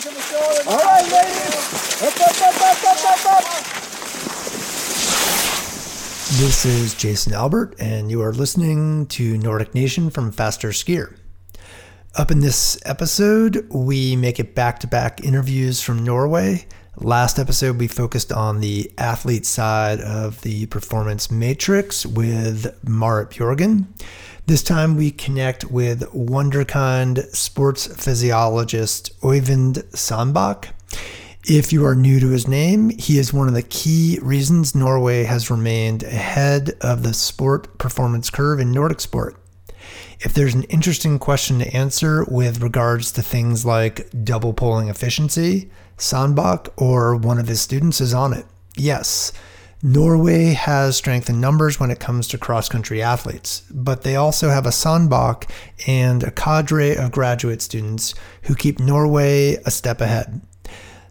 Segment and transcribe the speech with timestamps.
[0.00, 0.70] to the show.
[0.70, 2.02] All right, ladies.
[2.02, 3.44] Up, up, up, up, up, up, up.
[6.38, 11.16] This is Jason Albert, and you are listening to Nordic Nation from FasterSkier.
[12.14, 16.66] Up in this episode, we make it back to back interviews from Norway.
[16.96, 23.92] Last episode, we focused on the athlete side of the performance matrix with Marit Bjorgen.
[24.48, 30.70] This time, we connect with Wonderkind sports physiologist Oyvind Sandbakk.
[31.44, 35.24] If you are new to his name, he is one of the key reasons Norway
[35.24, 39.36] has remained ahead of the sport performance curve in Nordic sport.
[40.20, 45.70] If there's an interesting question to answer with regards to things like double poling efficiency,
[45.98, 48.46] Sandbakk or one of his students is on it.
[48.78, 49.30] Yes,
[49.80, 54.48] Norway has strength in numbers when it comes to cross country athletes, but they also
[54.48, 55.48] have a Sandbakk
[55.86, 60.40] and a cadre of graduate students who keep Norway a step ahead.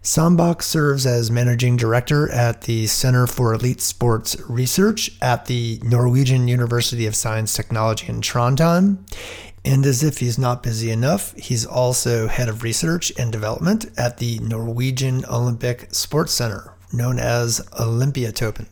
[0.04, 6.50] Sandbakk serves as managing director at the Center for Elite Sports Research at the Norwegian
[6.50, 9.00] University of Science Technology in Trondheim.
[9.64, 14.18] And as if he's not busy enough, he's also head of research and development at
[14.18, 18.68] the Norwegian Olympic Sports Center, known as Olympiatoppen.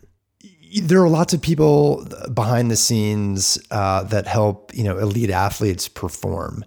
[0.81, 5.87] There are lots of people behind the scenes uh, that help, you know, elite athletes
[5.87, 6.65] perform.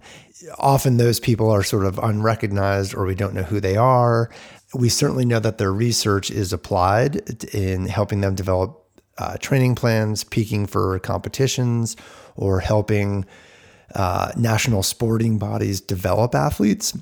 [0.57, 4.31] Often those people are sort of unrecognized or we don't know who they are.
[4.73, 8.83] We certainly know that their research is applied in helping them develop
[9.19, 11.95] uh, training plans, peaking for competitions,
[12.35, 13.25] or helping
[13.95, 16.97] uh, national sporting bodies develop athletes.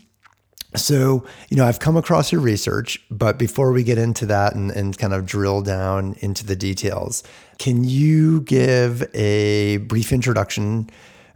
[0.78, 4.72] So, you know, I've come across your research, but before we get into that and,
[4.72, 7.23] and kind of drill down into the details,
[7.58, 10.89] can you give a brief introduction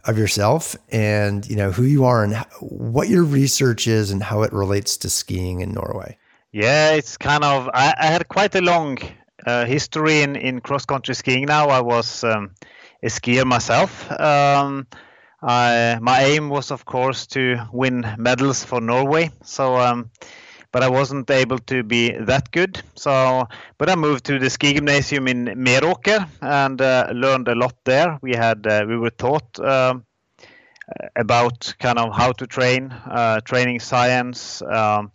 [0.04, 4.42] of yourself and, you know, who you are and what your research is and how
[4.42, 6.16] it relates to skiing in Norway?
[6.52, 7.68] Yeah, it's kind of.
[7.72, 8.98] I, I had quite a long
[9.46, 11.46] uh, history in, in cross country skiing.
[11.46, 12.50] Now I was um,
[13.02, 14.10] a skier myself.
[14.20, 14.86] Um,
[15.42, 19.30] I, my aim was, of course, to win medals for Norway.
[19.42, 20.10] So, um,
[20.70, 22.80] but I wasn't able to be that good.
[22.94, 23.48] So,
[23.78, 28.18] but I moved to the ski gymnasium in Meråker and uh, learned a lot there.
[28.22, 29.58] We had uh, we were taught.
[29.60, 30.04] Um,
[31.16, 35.12] about kind of how to train, uh, training science, um,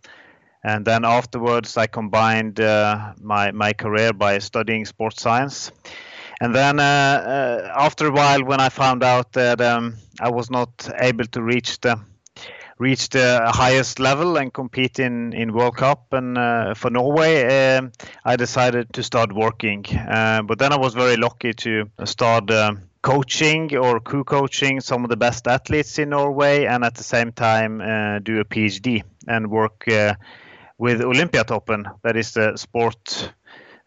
[0.63, 5.71] and then afterwards I combined uh, my my career by studying sports science.
[6.39, 10.49] And then uh, uh, after a while, when I found out that um, I was
[10.49, 11.99] not able to reach the
[12.79, 17.89] reach the highest level and compete in in World Cup and uh, for Norway, uh,
[18.23, 19.85] I decided to start working.
[19.87, 25.09] Uh, but then I was very lucky to start um, coaching or co-coaching some of
[25.09, 29.49] the best athletes in Norway, and at the same time uh, do a PhD and
[29.49, 29.85] work
[30.77, 33.33] with Olympiatoppen, that is the sport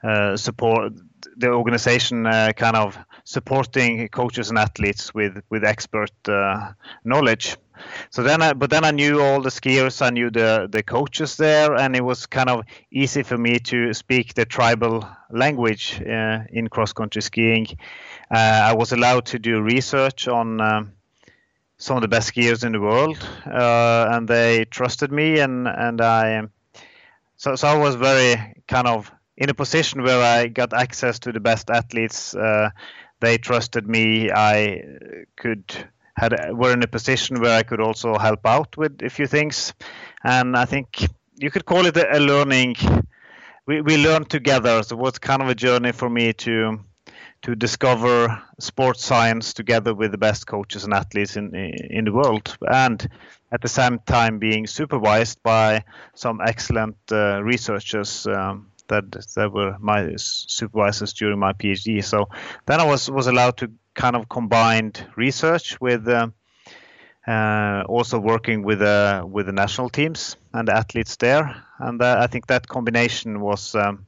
[0.02, 0.92] uh, support,
[1.36, 6.72] the organization uh, kind of supporting coaches and athletes with with expert uh,
[7.04, 7.56] knowledge.
[8.10, 11.36] So then, I, but then I knew all the skiers, I knew the the coaches
[11.36, 16.40] there, and it was kind of easy for me to speak the tribal language uh,
[16.52, 17.66] in cross country skiing.
[18.30, 20.60] Uh, I was allowed to do research on.
[20.60, 20.92] Um,
[21.82, 23.16] some of the best skiers in the world,
[23.46, 26.42] uh, and they trusted me, and and I
[27.36, 28.36] so so I was very
[28.68, 32.34] kind of in a position where I got access to the best athletes.
[32.34, 32.70] Uh,
[33.20, 34.30] they trusted me.
[34.30, 34.82] I
[35.36, 35.64] could
[36.16, 39.72] had were in a position where I could also help out with a few things,
[40.22, 41.06] and I think
[41.36, 42.76] you could call it a, a learning.
[43.66, 44.82] We we learned together.
[44.82, 46.80] So it was kind of a journey for me to
[47.42, 52.56] to discover sports science together with the best coaches and athletes in in the world,
[52.70, 53.08] and
[53.52, 55.82] at the same time being supervised by
[56.14, 62.04] some excellent uh, researchers um, that that were my supervisors during my PhD.
[62.04, 62.28] So
[62.66, 66.28] then I was was allowed to kind of combine research with uh,
[67.26, 72.18] uh, also working with uh, with the national teams and the athletes there, and uh,
[72.20, 73.74] I think that combination was.
[73.74, 74.06] Um,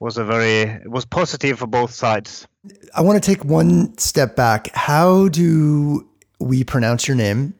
[0.00, 2.46] was a very was positive for both sides.
[2.94, 4.70] I want to take one step back.
[4.72, 7.57] How do we pronounce your name?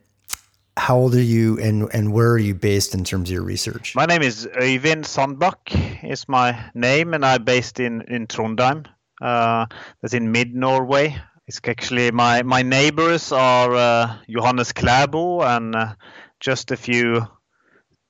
[0.78, 3.94] How old are you and, and where are you based in terms of your research?
[3.96, 8.86] My name is Øyvind Sandbakk is my name and I'm based in, in Trondheim.
[9.20, 9.66] Uh,
[10.00, 11.20] that's in mid-Norway.
[11.48, 15.94] It's actually my, my neighbors are uh, Johannes Klæbo and uh,
[16.38, 17.26] just a few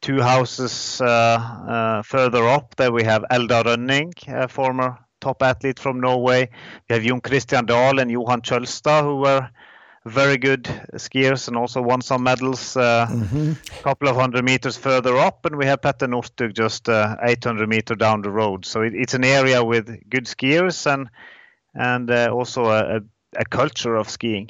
[0.02, 5.78] two houses uh, uh, further up there we have Eldar Rønning, a former top athlete
[5.78, 6.48] from Norway.
[6.88, 9.48] We have Jon Kristian Dahl and Johan Kjølstad who were
[10.06, 10.64] very good
[10.94, 13.52] skiers and also won some medals uh, mm-hmm.
[13.52, 15.44] a couple of hundred meters further up.
[15.44, 18.64] And we have Petter Northug just uh, 800 meter down the road.
[18.64, 21.08] So it, it's an area with good skiers and
[21.74, 23.00] and uh, also a,
[23.36, 24.48] a, culture of skiing.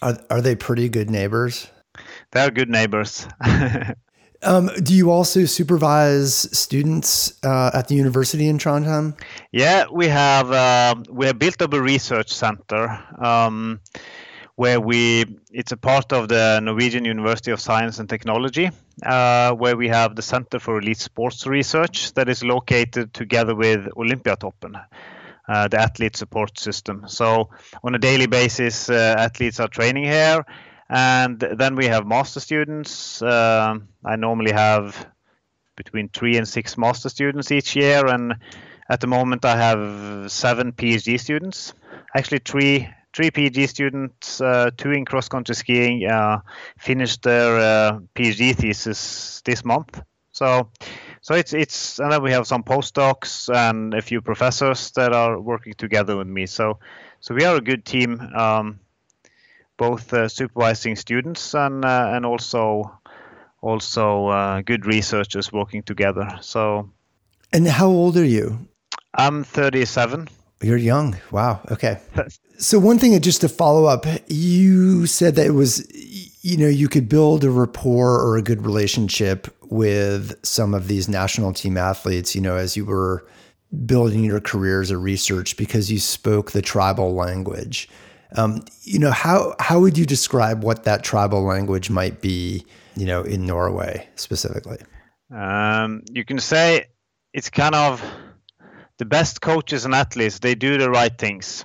[0.00, 1.68] Are, are they pretty good neighbors?
[2.30, 3.26] They're good neighbors.
[4.42, 9.18] Um, do you also supervise students uh, at the university in Trondheim?
[9.50, 13.80] Yeah, we have uh, we have built up a research center um,
[14.58, 18.70] where we it's a part of the Norwegian University of Science and Technology,
[19.06, 23.86] uh, where we have the Center for Elite Sports Research that is located together with
[23.96, 24.74] Olympiatoppen.
[25.48, 27.04] Uh, the athlete support system.
[27.06, 27.50] So
[27.84, 30.44] on a daily basis, uh, athletes are training here,
[30.90, 33.22] and then we have master students.
[33.22, 35.06] Uh, I normally have
[35.76, 38.34] between three and six master students each year, and
[38.90, 41.74] at the moment I have seven PhD students.
[42.14, 46.40] Actually, three three PhD students, uh, two in cross country skiing, uh,
[46.78, 50.00] finished their uh, PhD thesis this month.
[50.32, 50.70] So,
[51.20, 55.40] so it's it's and then we have some postdocs and a few professors that are
[55.40, 56.46] working together with me.
[56.46, 56.78] So,
[57.20, 58.20] so we are a good team.
[58.20, 58.80] Um,
[59.76, 62.98] both uh, supervising students and uh, and also
[63.62, 66.38] also uh, good researchers working together.
[66.40, 66.90] So.
[67.52, 68.68] And how old are you?
[69.14, 70.28] I'm 37.
[70.62, 71.16] You're young.
[71.30, 71.60] Wow.
[71.70, 72.00] Okay.
[72.58, 75.86] so one thing, just to follow up, you said that it was,
[76.42, 81.08] you know, you could build a rapport or a good relationship with some of these
[81.08, 83.26] national team athletes, you know, as you were
[83.84, 87.88] building your career as a research because you spoke the tribal language.
[88.36, 92.64] Um, you know, how how would you describe what that tribal language might be?
[92.96, 94.78] You know, in Norway specifically.
[95.34, 96.86] Um, you can say
[97.32, 98.02] it's kind of
[98.98, 100.38] the best coaches and athletes.
[100.38, 101.64] They do the right things,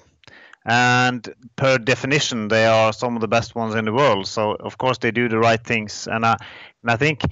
[0.66, 4.28] and per definition, they are some of the best ones in the world.
[4.28, 6.38] So of course they do the right things, and I
[6.82, 7.24] and I think.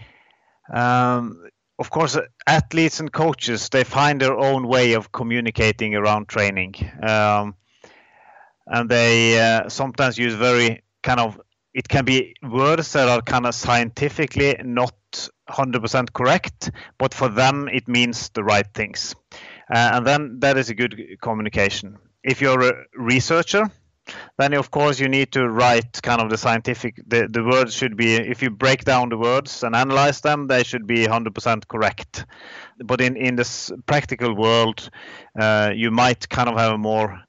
[0.73, 1.47] Um,
[1.79, 2.15] of course,
[2.45, 6.75] athletes and coaches they find their own way of communicating around training.
[7.01, 7.55] Um,
[8.67, 11.41] and they uh, sometimes use very kind of
[11.73, 14.93] it can be words that are kind of scientifically not
[15.49, 19.15] 100% correct, but for them it means the right things.
[19.71, 21.97] Uh, and then that is a good communication.
[22.23, 23.69] If you're a researcher,
[24.37, 27.95] then of course you need to write kind of the scientific the, the words should
[27.95, 32.25] be if you break down the words and analyze them they should be 100% correct
[32.83, 34.89] but in in this practical world
[35.39, 37.23] uh, you might kind of have a more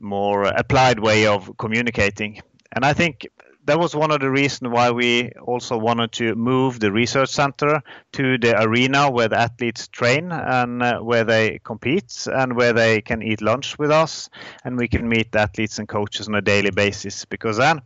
[0.00, 2.40] more applied way of communicating.
[2.72, 3.26] And I think
[3.66, 7.82] that was one of the reasons why we also wanted to move the research center
[8.12, 13.00] to the arena where the athletes train and uh, where they compete and where they
[13.00, 14.28] can eat lunch with us.
[14.64, 17.80] And we can meet athletes and coaches on a daily basis because then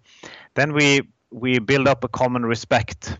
[0.54, 3.18] then we we build up a common respect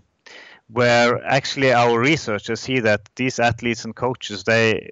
[0.70, 4.90] where actually our researchers see that these athletes and coaches they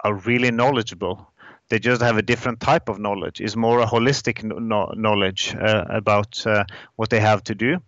[0.00, 1.27] are really knowledgeable
[1.68, 3.40] they just have a different type of knowledge.
[3.40, 6.64] It's more a holistic no- knowledge uh, about uh,
[6.96, 7.78] what they have to do.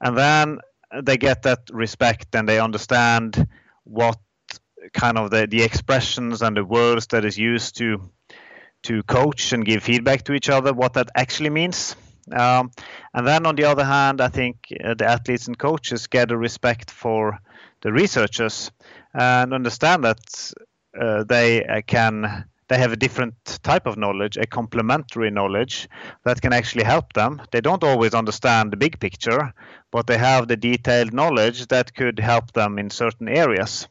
[0.00, 0.58] And then
[1.02, 3.46] they get that respect and they understand
[3.84, 4.18] what
[4.92, 8.10] kind of the, the expressions and the words that is used to
[8.82, 11.94] to coach and give feedback to each other what that actually means.
[12.32, 12.72] Um,
[13.14, 16.36] and then on the other hand i think uh, the athletes and coaches get a
[16.36, 17.38] respect for
[17.80, 18.70] the researchers
[19.12, 20.52] and understand that
[20.98, 25.90] uh, they uh, can they have a different type of knowledge, a complementary knowledge
[26.24, 27.42] that can actually help them.
[27.50, 29.52] They don't always understand the big picture,
[29.90, 33.88] but they have the detailed knowledge that could help them in certain areas.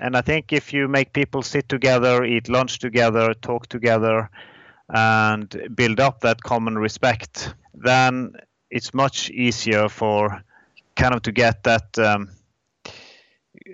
[0.00, 4.30] And I think if you make people sit together, eat lunch together, talk together,
[4.88, 8.36] and build up that common respect, then
[8.70, 10.42] it's much easier for
[10.96, 12.30] kind of to get that um,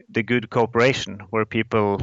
[0.08, 2.00] the good cooperation where people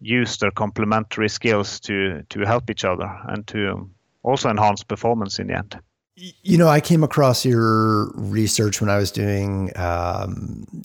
[0.00, 3.88] use their complementary skills to to help each other and to
[4.22, 5.78] also enhance performance in the end.
[6.16, 10.84] You know, I came across your research when I was doing um,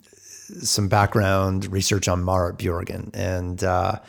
[0.61, 3.99] some background research on Marit Bjorgen, and uh,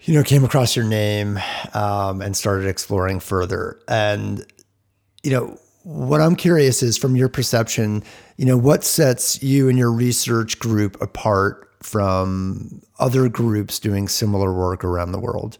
[0.00, 1.38] you know, came across your name
[1.74, 3.78] um, and started exploring further.
[3.88, 4.44] And
[5.22, 8.02] you know, what I'm curious is from your perception,
[8.36, 14.52] you know, what sets you and your research group apart from other groups doing similar
[14.52, 15.58] work around the world?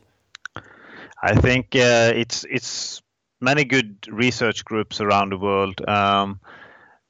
[1.23, 3.03] I think uh, it's it's
[3.41, 5.87] many good research groups around the world.
[5.89, 6.41] Um,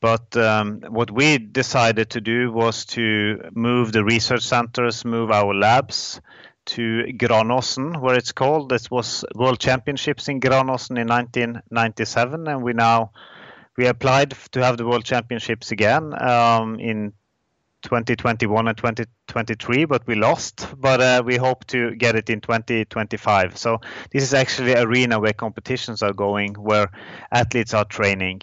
[0.00, 5.54] but um, what we decided to do was to move the research centers, move our
[5.54, 6.21] labs
[6.64, 8.69] to Granåsen, where it's called.
[8.69, 13.12] This was World Championships in Granåsen in 1997, and we now
[13.76, 17.12] we applied to have the World Championships again um, in
[17.83, 20.67] 2021 and 2023, but we lost.
[20.79, 23.57] But uh, we hope to get it in 2025.
[23.57, 26.91] So this is actually arena where competitions are going, where
[27.31, 28.43] athletes are training.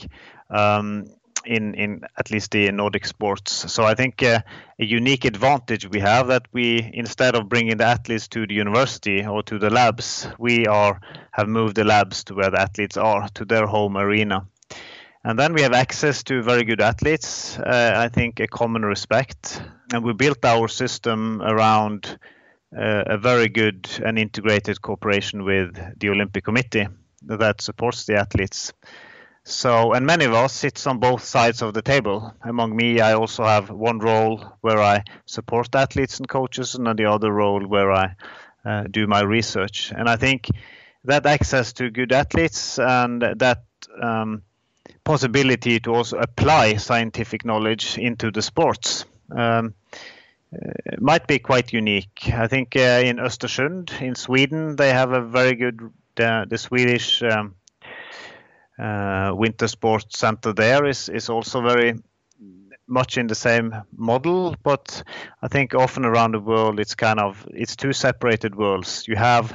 [0.50, 1.05] Um,
[1.46, 3.72] in in at least the Nordic sports.
[3.72, 4.41] So I think uh,
[4.79, 9.25] a unique advantage we have that we instead of bringing the athletes to the university
[9.25, 11.00] or to the labs, we are
[11.31, 14.46] have moved the labs to where the athletes are to their home arena.
[15.29, 17.59] And then we have access to very good athletes.
[17.59, 19.62] Uh, I think a common respect,
[19.93, 22.17] and we built our system around
[22.75, 26.88] uh, a very good and integrated cooperation with the Olympic Committee
[27.21, 28.74] that supports the athletes.
[29.43, 32.33] So, and many of us sits on both sides of the table.
[32.41, 37.05] Among me, I also have one role where I support athletes and coaches, and the
[37.05, 38.15] other role where I
[38.65, 39.93] uh, do my research.
[39.95, 40.50] And I think
[41.03, 43.62] that access to good athletes and that
[44.01, 44.41] um,
[45.09, 49.73] possibility to also apply scientific knowledge into the sports um,
[50.53, 52.29] uh, might be quite unique.
[52.31, 55.79] I think uh, in Östersund, in Sweden, they have a very good
[56.19, 57.23] uh, the Swedish.
[57.23, 57.55] Um,
[58.77, 61.95] uh, winter sports center there is is also very
[62.87, 65.03] much in the same model but
[65.41, 69.51] i think often around the world it's kind of it's two separated worlds you have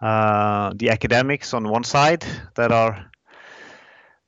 [0.00, 3.10] uh, the academics on one side that are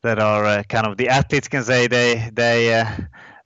[0.02, 2.87] that are uh, kind of the athletes can say they they uh,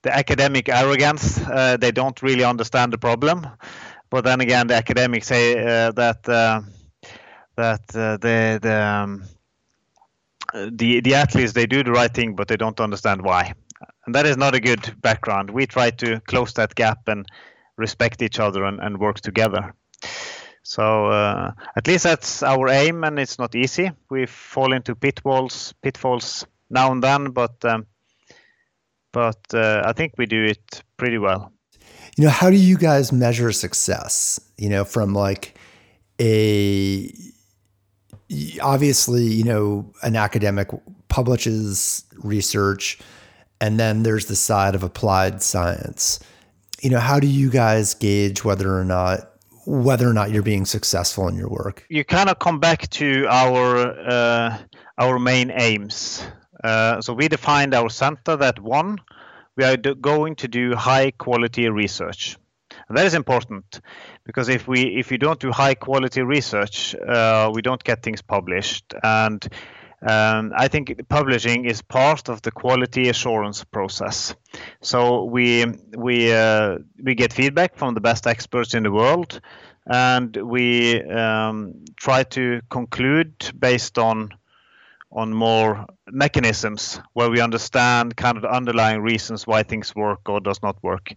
[0.03, 3.47] the academic arrogance uh, they don't really understand the problem
[4.09, 6.61] but then again the academics say uh, that uh,
[7.55, 9.23] that the the um,
[10.53, 13.53] the the athletes they do the right thing, but they don't understand why,
[14.05, 15.49] and that is not a good background.
[15.49, 17.25] We try to close that gap and
[17.77, 19.73] respect each other and, and work together.
[20.65, 23.91] So uh, at least that's our aim, and it's not easy.
[24.09, 27.85] We fall into pitfalls, pitfalls now and then, but um,
[29.11, 31.53] but uh, I think we do it pretty well.
[32.17, 34.39] You know, how do you guys measure success?
[34.57, 35.55] You know, from like
[36.19, 37.13] a
[38.59, 40.69] obviously, you know, an academic
[41.09, 42.97] publishes research,
[43.61, 46.19] and then there's the side of applied science.
[46.81, 49.34] You know, how do you guys gauge whether or not
[49.65, 51.85] whether or not you're being successful in your work?
[51.89, 54.57] You kind of come back to our uh,
[54.97, 56.25] our main aims.
[56.63, 58.97] Uh, so we defined our center that one,
[59.55, 62.37] we are going to do high quality research.
[62.87, 63.81] And that is important
[64.25, 68.21] because if we if you don't do high quality research, uh, we don't get things
[68.21, 68.93] published.
[69.03, 69.47] And
[70.01, 74.35] um, I think publishing is part of the quality assurance process.
[74.81, 79.39] So we we uh, we get feedback from the best experts in the world,
[79.85, 84.33] and we um, try to conclude based on
[85.11, 90.41] on more mechanisms where we understand kind of the underlying reasons why things work or
[90.41, 91.13] does not work.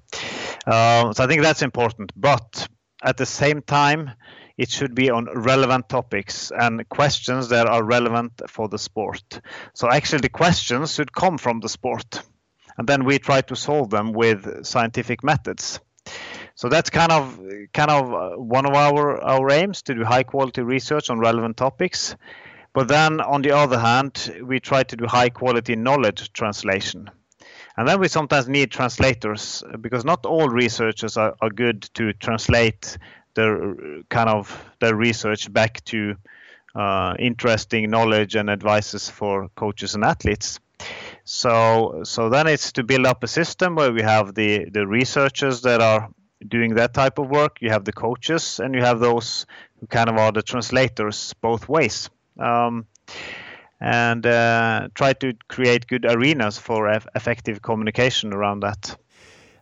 [0.67, 2.13] Uh, so I think that's important.
[2.15, 2.69] But
[3.03, 4.13] at the same time,
[4.59, 9.41] it should be on relevant topics and questions that are relevant for the sport.
[9.73, 12.23] So actually, the questions should come from the sport,
[12.77, 15.81] and then we try to solve them with scientific methods.
[16.57, 17.39] So that's kind of
[17.73, 21.57] kind of uh, one of our our aims to do high quality research on relevant
[21.57, 22.17] topics.
[22.75, 27.11] But then on the other hand, we try to do high quality knowledge translation.
[27.77, 32.99] And then we sometimes need translators because not all researchers are, are good to translate
[33.35, 33.75] their
[34.09, 36.17] kind of their research back to
[36.75, 40.61] uh, interesting knowledge and advices for coaches and athletes.
[41.25, 45.63] So so then it's to build up a system where we have the the researchers
[45.63, 46.09] that are
[46.47, 47.59] doing that type of work.
[47.61, 49.47] You have the coaches and you have those
[49.81, 52.11] who kind of are the translators both ways.
[52.39, 52.87] Um,
[53.81, 58.97] and uh, try to create good arenas for effective communication around that.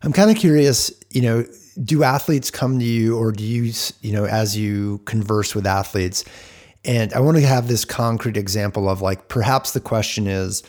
[0.03, 1.45] I'm kind of curious, you know,
[1.83, 6.25] do athletes come to you or do you, you know, as you converse with athletes?
[6.85, 10.63] And I want to have this concrete example of like perhaps the question is,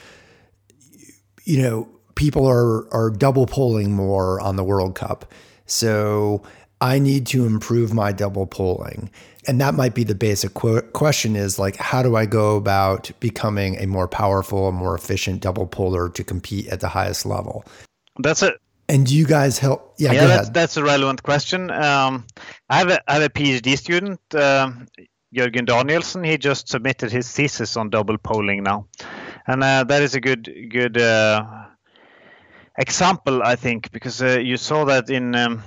[1.45, 5.31] you know, people are are double poling more on the World Cup.
[5.65, 6.41] So
[6.81, 9.11] I need to improve my double poling
[9.47, 13.09] and that might be the basic qu- question is like how do i go about
[13.19, 17.63] becoming a more powerful and more efficient double poler to compete at the highest level
[18.19, 19.93] that's it and you guys help?
[19.97, 21.71] Yeah, yeah that's, that's a relevant question.
[21.71, 22.25] Um,
[22.69, 24.71] I, have a, I have a phd student uh,
[25.35, 28.87] jørgen danielsen he just submitted his thesis on double poling now.
[29.47, 31.43] And uh, that is a good good uh,
[32.77, 35.63] example i think because uh, you saw that in um,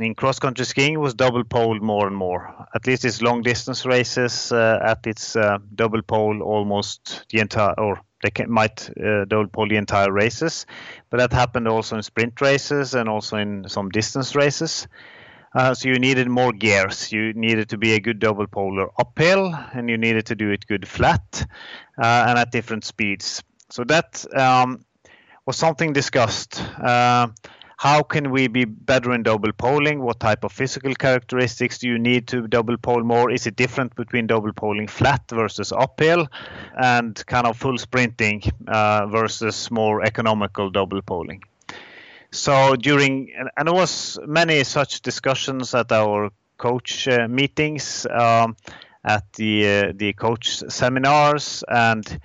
[0.00, 2.54] in cross country skiing was double pole more and more.
[2.74, 7.74] At least its long distance races uh, at its uh, double pole almost the entire,
[7.78, 10.66] or they can, might uh, double pole the entire races.
[11.10, 14.86] But that happened also in sprint races and also in some distance races.
[15.52, 17.10] Uh, so you needed more gears.
[17.10, 20.66] You needed to be a good double poler uphill, and you needed to do it
[20.66, 21.44] good flat
[21.98, 23.42] uh, and at different speeds.
[23.70, 24.84] So that um,
[25.46, 26.62] was something discussed.
[26.80, 27.28] Uh,
[27.80, 30.02] how can we be better in double poling?
[30.02, 33.30] What type of physical characteristics do you need to double pole more?
[33.30, 36.28] Is it different between double poling flat versus uphill
[36.76, 41.42] and kind of full sprinting uh, versus more economical double poling?
[42.32, 48.58] So during, and there was many such discussions at our coach uh, meetings, um,
[49.04, 52.20] at the uh, the coach seminars, and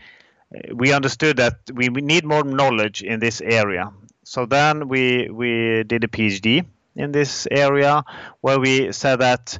[0.73, 3.89] we understood that we need more knowledge in this area
[4.25, 6.65] so then we we did a PhD
[6.95, 8.03] in this area
[8.41, 9.59] where we said that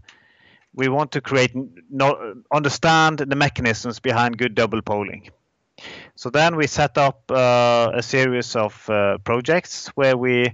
[0.73, 1.51] we want to create
[1.89, 5.29] no, understand the mechanisms behind good double poling.
[6.15, 10.51] So then we set up uh, a series of uh, projects where we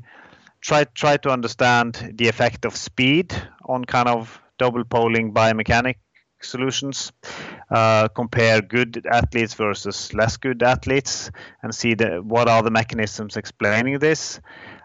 [0.60, 5.96] try try to understand the effect of speed on kind of double poling biomechanic
[6.44, 7.12] solutions,
[7.70, 11.32] uh, compare good athletes versus less good athletes,
[11.64, 14.40] and see the, what are the mechanisms explaining this.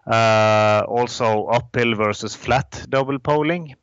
[0.06, 3.74] Uh, also, uphill versus flat double poling.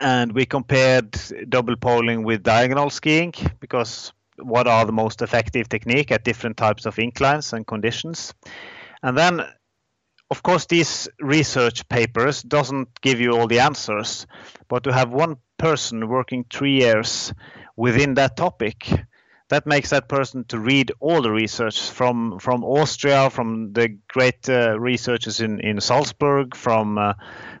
[0.00, 1.16] And we compared
[1.48, 6.86] double poling with diagonal skiing because what are the most effective technique at different types
[6.86, 8.34] of inclines and conditions.
[9.02, 9.42] And then
[10.30, 14.26] of course these research papers doesn't give you all the answers
[14.68, 17.32] but to have one person working three years
[17.76, 18.88] within that topic
[19.48, 24.48] that makes that person to read all the research from from Austria, from the great
[24.48, 27.12] uh, researchers in in Salzburg, from uh,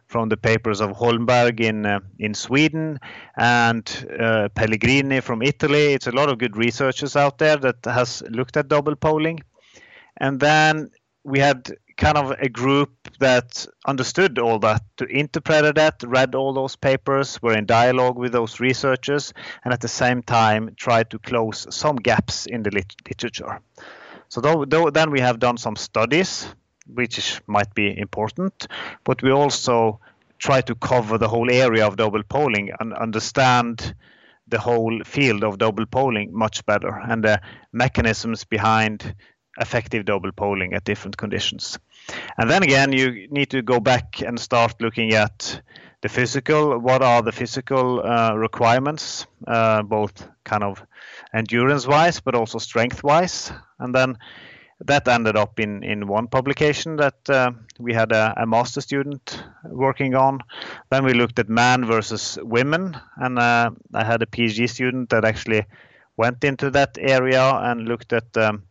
[0.06, 2.98] from the papers of Holmberg in uh, in Sweden
[3.36, 3.84] and
[4.18, 5.92] uh, Pellegrini from Italy.
[5.92, 9.40] It's a lot of good researchers out there that has looked at double poling.
[10.16, 10.90] and then
[11.24, 16.52] we had kind of a group that understood all that, to interpret that, read all
[16.52, 19.32] those papers, were in dialogue with those researchers,
[19.64, 23.60] and at the same time tried to close some gaps in the lit- literature.
[24.28, 26.46] So though, though, then we have done some studies,
[26.86, 28.66] which might be important,
[29.04, 30.00] but we also
[30.38, 33.94] try to cover the whole area of double poling and understand
[34.48, 37.40] the whole field of double poling much better and the
[37.72, 39.14] mechanisms behind
[39.60, 41.78] effective double poling at different conditions.
[42.38, 45.60] And then again, you need to go back and start looking at
[46.02, 46.78] the physical.
[46.78, 50.82] What are the physical uh, requirements, uh, both kind of
[51.32, 53.52] endurance-wise, but also strength-wise?
[53.78, 54.18] And then
[54.80, 59.42] that ended up in, in one publication that uh, we had a, a, master student
[59.64, 60.40] working on.
[60.90, 65.24] Then we looked at man versus women, and uh, I had a PhD student that
[65.24, 65.64] actually
[66.16, 68.64] went into that area and looked at um,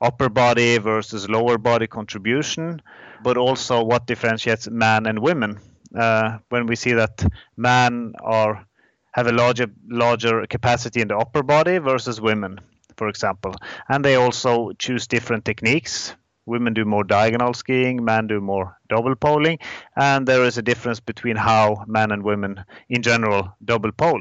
[0.00, 2.82] upper body versus lower body contribution,
[3.22, 5.58] but also what differentiates man and women.
[5.94, 7.24] Uh, when we see that
[7.56, 8.66] men are
[9.12, 12.60] have a larger larger capacity in the upper body versus women,
[12.96, 13.54] for example,
[13.88, 16.14] and they also choose different techniques.
[16.44, 19.58] Women do more diagonal skiing, men do more double poling,
[19.96, 24.20] and there is a difference between how men and women in general double pole.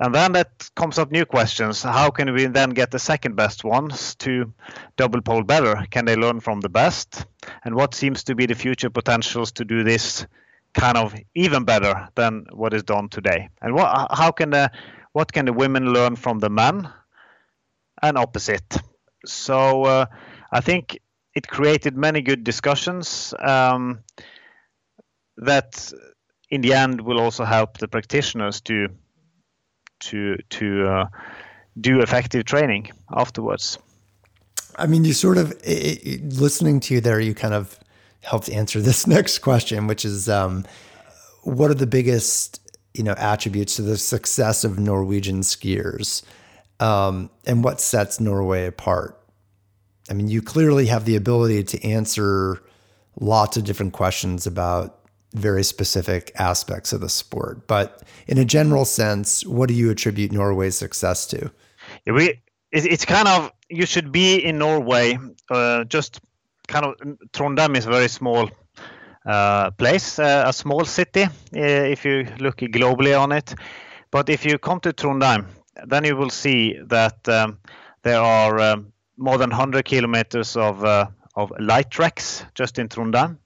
[0.00, 1.82] And then that comes up new questions.
[1.82, 4.50] How can we then get the second best ones to
[4.96, 5.84] double pole better?
[5.90, 7.26] Can they learn from the best?
[7.64, 10.26] And what seems to be the future potentials to do this
[10.72, 13.50] kind of even better than what is done today?
[13.60, 14.70] And what, how can the,
[15.12, 16.88] what can the women learn from the men
[18.02, 18.78] and opposite?
[19.26, 20.06] So uh,
[20.50, 20.98] I think
[21.34, 24.00] it created many good discussions um,
[25.36, 25.92] that
[26.48, 28.88] in the end will also help the practitioners to
[30.00, 31.06] to to uh,
[31.80, 33.78] do effective training afterwards.
[34.76, 37.78] I mean, you sort of it, it, listening to you there, you kind of
[38.22, 40.64] helped answer this next question, which is um,
[41.42, 42.60] what are the biggest
[42.94, 46.22] you know attributes to the success of Norwegian skiers,
[46.80, 49.16] um, and what sets Norway apart?
[50.08, 52.60] I mean, you clearly have the ability to answer
[53.20, 54.99] lots of different questions about
[55.32, 57.66] very specific aspects of the sport.
[57.66, 61.50] But in a general sense, what do you attribute Norway's success to?
[62.06, 62.40] We
[62.72, 65.18] it's kind of you should be in Norway.
[65.50, 66.20] Uh, just
[66.68, 66.94] kind of
[67.32, 68.48] Trondheim is a very small
[69.26, 73.54] uh, place, uh, a small city uh, if you look globally on it.
[74.10, 75.46] But if you come to Trondheim,
[75.86, 77.58] then you will see that um,
[78.02, 83.38] there are um, more than 100 kilometers of uh, of light tracks just in Trondheim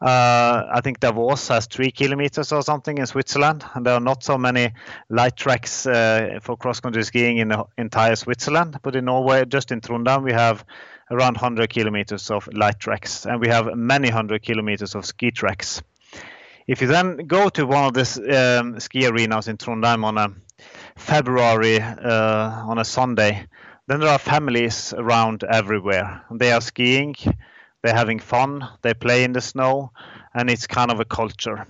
[0.00, 4.24] Uh, I think Davos has three kilometers or something in Switzerland, and there are not
[4.24, 4.72] so many
[5.10, 8.78] light tracks uh, for cross country skiing in the entire Switzerland.
[8.82, 10.64] But in Norway, just in Trondheim, we have
[11.10, 15.82] around 100 kilometers of light tracks, and we have many hundred kilometers of ski tracks.
[16.66, 20.32] If you then go to one of the um, ski arenas in Trondheim on a
[20.96, 23.46] February uh, on a Sunday,
[23.86, 26.22] then there are families around everywhere.
[26.30, 27.16] They are skiing
[27.82, 29.92] they're having fun, they play in the snow,
[30.34, 31.66] and it's kind of a culture.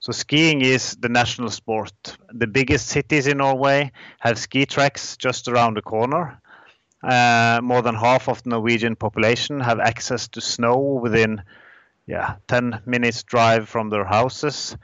[0.00, 1.92] So skiing is the national sport.
[2.32, 6.40] The biggest cities in Norway have ski tracks just around the corner.
[7.02, 11.42] Uh, more than half of the Norwegian population have access to snow within,
[12.06, 14.76] yeah, 10 minutes drive from their houses.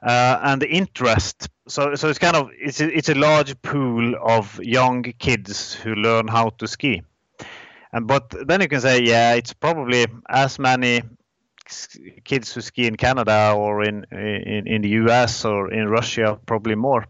[0.00, 4.14] Uh, and the interest, so so it's kind of it's a, it's a large pool
[4.22, 7.02] of young kids who learn how to ski.
[7.92, 11.02] And but then you can say, yeah, it's probably as many
[12.24, 16.74] kids who ski in Canada or in in, in the US or in Russia, probably
[16.74, 17.06] more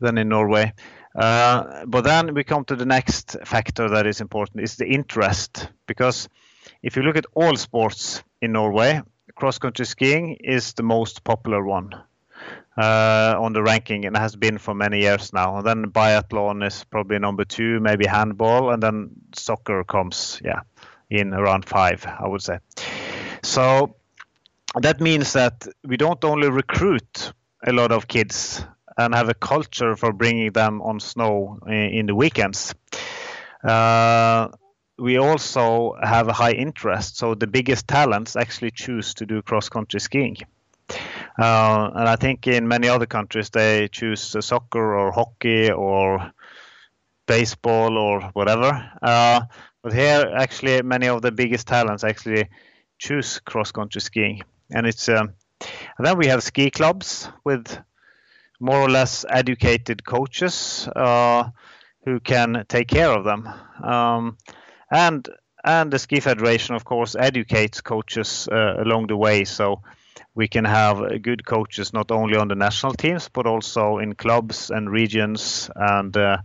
[0.00, 0.72] than in Norway.
[1.14, 5.68] Uh, but then we come to the next factor that is important is the interest
[5.86, 6.28] because
[6.82, 9.00] if you look at all sports in Norway,
[9.36, 11.90] cross country skiing is the most popular one
[12.76, 15.58] uh, on the ranking and has been for many years now.
[15.58, 20.62] And then biathlon is probably number two, maybe handball, and then soccer comes, yeah,
[21.10, 22.58] in around five, I would say.
[23.42, 23.96] So
[24.80, 27.32] that means that we don't only recruit
[27.66, 28.64] a lot of kids
[28.96, 32.74] and have a culture for bringing them on snow in, the weekends.
[33.62, 34.48] Uh,
[34.98, 39.68] we also have a high interest, so the biggest talents actually choose to do cross
[39.68, 40.36] country skiing.
[41.38, 46.30] Uh, and I think in many other countries they choose uh, soccer or hockey or
[47.26, 48.90] baseball or whatever.
[49.02, 49.42] Uh,
[49.82, 52.48] but here, actually, many of the biggest talents actually
[52.98, 55.08] choose cross country skiing, and it's.
[55.08, 55.34] Um,
[55.96, 57.78] and then we have ski clubs with
[58.60, 61.48] more or less educated coaches uh,
[62.04, 63.48] who can take care of them,
[63.82, 64.36] um,
[64.90, 65.28] and
[65.64, 69.44] and the ski federation, of course, educates coaches uh, along the way.
[69.44, 69.82] So
[70.34, 74.70] we can have good coaches not only on the national teams but also in clubs
[74.70, 76.38] and regions and uh,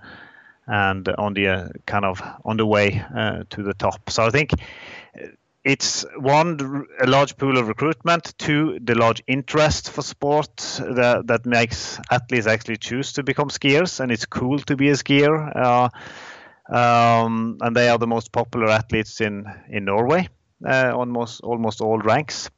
[0.68, 4.10] and on the uh, kind of on the way uh, to the top.
[4.10, 4.52] So I think
[5.64, 11.46] it's one a large pool of recruitment, two the large interest for sport that that
[11.46, 15.52] makes athletes actually choose to become skiers, and it's cool to be a skier.
[15.56, 15.90] Uh,
[16.72, 20.30] um, and they are the most popular athletes in in Norway,
[20.66, 22.50] uh, almost almost all ranks.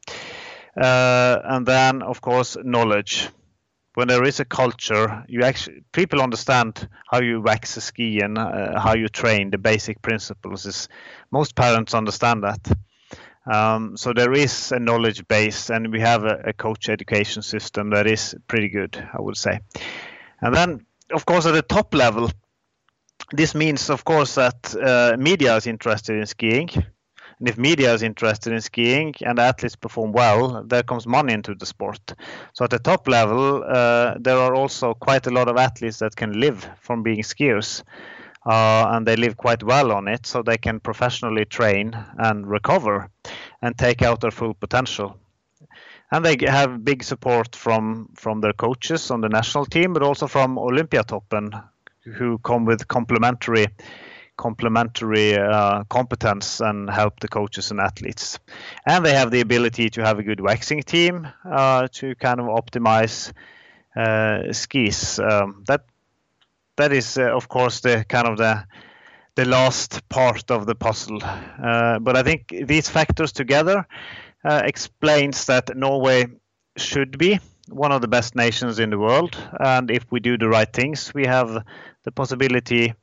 [0.76, 3.30] Uh, and then, of course, knowledge.
[3.94, 8.38] When there is a culture, you actually people understand how you wax a ski and
[8.38, 9.52] uh, how you train.
[9.52, 10.88] The basic principles is
[11.30, 12.72] most parents understand that.
[13.46, 17.90] Um, so there is a knowledge base, and we have a, a, coach education system
[17.90, 19.60] that is pretty good, I would say.
[20.42, 22.30] And then, of course, at the top level,
[23.32, 26.70] this means, of course, that uh, media is interested in skiing.
[27.42, 31.56] And if media is interested in skiing and athletes perform well, there comes money into
[31.56, 32.14] the sport.
[32.54, 36.16] So at the top level, uh, there are also quite a lot of athletes that
[36.16, 37.82] can live from being skiers.
[38.46, 43.10] Uh, and they live quite well on it, so they can professionally train and recover
[43.64, 45.18] and take out their full potential.
[46.12, 50.28] And they have big support from from their coaches on the national team, but also
[50.28, 51.64] from Olympiatoppen,
[52.04, 53.68] who come with complementary
[54.42, 58.40] complementary uh, competence and help the coaches and athletes.
[58.88, 62.48] And they have the ability to have a good waxing team uh, to kind of
[62.48, 63.32] optimize
[63.96, 65.20] uh, skis.
[65.20, 65.86] Um, that
[66.78, 68.66] that is, uh, of course, the kind of the
[69.36, 71.20] the last part of the puzzle.
[71.24, 73.86] Uh, but I think these factors together
[74.44, 76.26] uh, explains that Norway
[76.78, 80.50] should be one of the best nations in the world, and if we do the
[80.50, 81.64] right things, we have
[82.04, 82.94] the possibility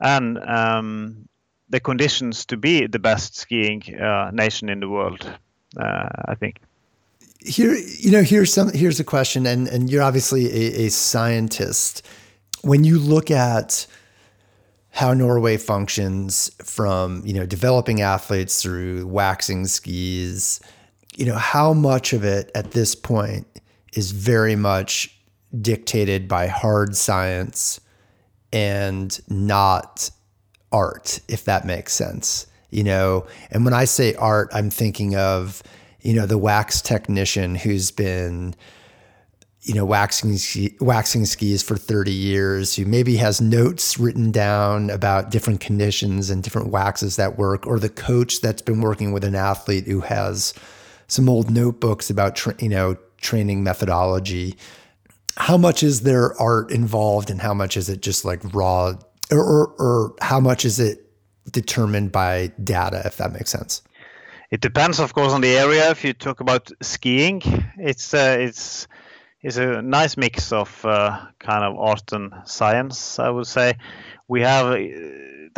[0.00, 1.28] and um,
[1.68, 5.30] the conditions to be the best skiing uh, nation in the world.
[5.76, 6.60] Uh, I think.
[7.40, 8.72] Here, you know, here's some.
[8.72, 12.04] Here's a question, and and you're obviously a, a scientist.
[12.62, 13.86] When you look at
[14.90, 20.60] how Norway functions from you know developing athletes through waxing skis,
[21.16, 23.46] you know how much of it at this point
[23.92, 25.14] is very much
[25.60, 27.80] dictated by hard science
[28.52, 30.10] and not
[30.72, 32.46] art, if that makes sense.
[32.70, 35.62] You know, and when I say art, I'm thinking of,
[36.02, 38.54] you know, the wax technician who's been,
[39.62, 40.38] you know, waxing
[40.80, 46.42] waxing skis for 30 years, who maybe has notes written down about different conditions and
[46.42, 50.52] different waxes that work, or the coach that's been working with an athlete who has
[51.06, 54.56] some old notebooks about tra- you know training methodology.
[55.38, 58.94] How much is there art involved, and how much is it just like raw,
[59.30, 60.98] or, or, or how much is it
[61.50, 63.82] determined by data, if that makes sense?
[64.50, 65.90] It depends, of course, on the area.
[65.90, 67.42] If you talk about skiing,
[67.76, 68.88] it's uh, it's
[69.42, 73.18] it's a nice mix of uh, kind of art and science.
[73.18, 73.74] I would say
[74.26, 74.76] we have uh,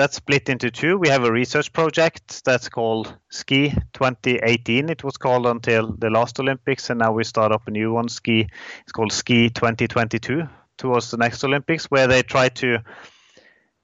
[0.00, 0.96] that's split into two.
[0.96, 4.88] We have a research project that's called Ski 2018.
[4.88, 8.08] It was called until the last Olympics, and now we start up a new one.
[8.08, 8.48] Ski
[8.80, 12.78] it's called Ski 2022 towards the next Olympics, where they try to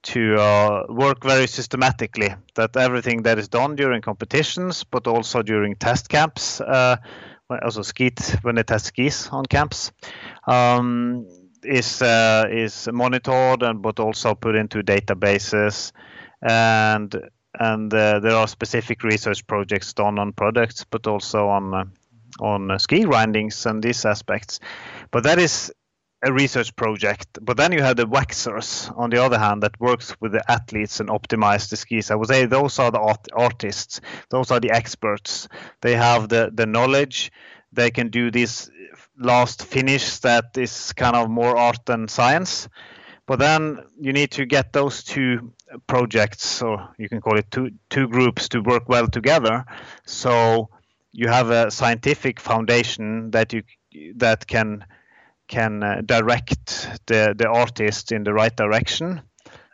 [0.05, 2.35] to uh, work very systematically.
[2.55, 6.97] That everything that is done during competitions, but also during test camps, uh,
[7.63, 9.93] also skit when they test skis on camps,
[10.47, 11.27] um,
[11.67, 15.93] is uh, is monitored and but also put into databases,
[16.43, 17.15] and
[17.59, 21.85] and uh, there are specific research projects done on products, but also on uh,
[22.41, 24.61] on ski grindings and these aspects.
[25.11, 25.73] But that is
[26.23, 27.39] a research project.
[27.43, 31.01] But then you have the waxers, on the other hand, that works with the athletes
[31.01, 32.11] and optimize the skis.
[32.11, 34.01] I would say those are the art- artists.
[34.31, 35.49] Those are the experts.
[35.83, 37.33] They have the the knowledge.
[37.73, 38.71] They can do this
[39.19, 42.69] last finish that is kind of more art than science.
[43.27, 45.53] But then you need to get those two
[45.89, 49.65] projects, or you can call it two two groups, to work well together.
[50.05, 50.71] So
[51.13, 53.63] you have a scientific foundation that you
[54.17, 54.85] that can
[55.49, 59.23] can uh, direct the, the artist in the right direction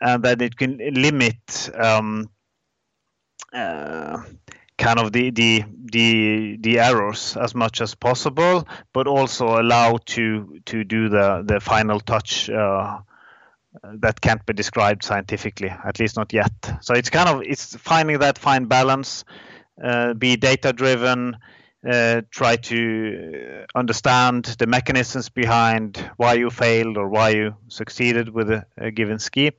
[0.01, 2.29] and that it can limit um,
[3.53, 4.21] uh,
[4.77, 10.59] kind of the, the the the errors as much as possible but also allow to
[10.65, 12.99] to do the the final touch uh,
[13.99, 16.51] that can't be described scientifically at least not yet.
[16.81, 19.25] So it's kind of it's finding that fine balance
[19.83, 21.37] uh, be data driven
[21.89, 28.49] uh, try to understand the mechanisms behind why you failed or why you succeeded with
[28.49, 29.51] a, a, given ski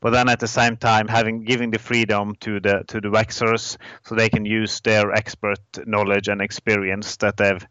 [0.00, 3.76] but then at the same time having giving the freedom to the to the waxers
[4.04, 7.66] so they can use their expert knowledge and experience that they've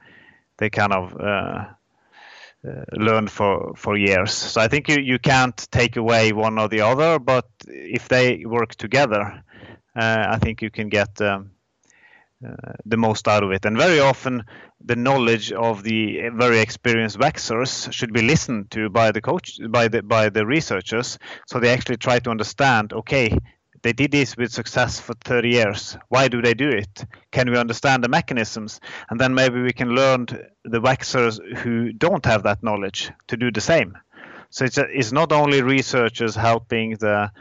[0.57, 1.65] they kind of uh,
[2.67, 4.33] uh, learned for for years.
[4.33, 8.45] So i think you, you can't take away one or the other but if they
[8.45, 9.41] work together
[9.95, 11.51] uh, i think you can get um,
[12.47, 13.65] uh, the most out of it.
[13.65, 14.43] And very often,
[14.83, 19.87] the knowledge of the very experienced waxers should be listened to by the coach, by
[19.87, 22.93] the by the researchers, so they actually try to understand.
[22.93, 23.37] Okay,
[23.83, 25.97] they did this with success for 30 years.
[26.09, 27.05] Why do they do it?
[27.31, 28.79] Can we understand the mechanisms?
[29.09, 30.25] And then maybe we can learn
[30.63, 33.97] the waxers who don't have that knowledge to do the same.
[34.49, 37.31] So it's, a, it's not only researchers helping the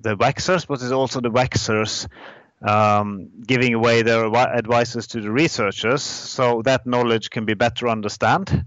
[0.00, 2.06] the waxers, but it's also the waxers
[2.62, 8.66] um, giving away their advices to the researchers so that knowledge can be better understood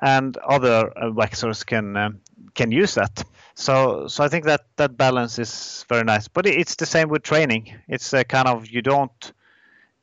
[0.00, 2.10] and other uh, waxers can uh,
[2.54, 3.24] can use that.
[3.54, 6.28] So so i think that that balance is very nice.
[6.28, 7.74] But it's the same with training.
[7.88, 9.32] It's a kind of you don't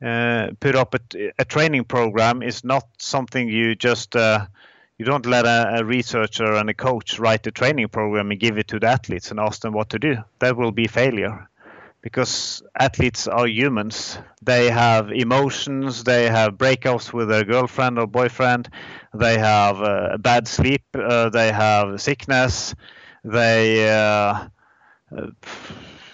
[0.03, 4.45] uh, put up a, a, training program is not something you just uh,
[4.97, 8.57] you don't let a, a, researcher and a coach write a training program and give
[8.57, 10.17] it to the athletes and ask them what to do.
[10.39, 11.49] That will be failure
[12.05, 14.19] because athletes are humans.
[14.43, 18.69] They have emotions, they have breakups with their girlfriend or boyfriend,
[19.15, 22.75] they have uh, bad sleep, uh, they have sickness,
[23.23, 24.49] they uh,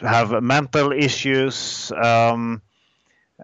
[0.01, 1.91] have mental issues.
[1.91, 2.61] Um,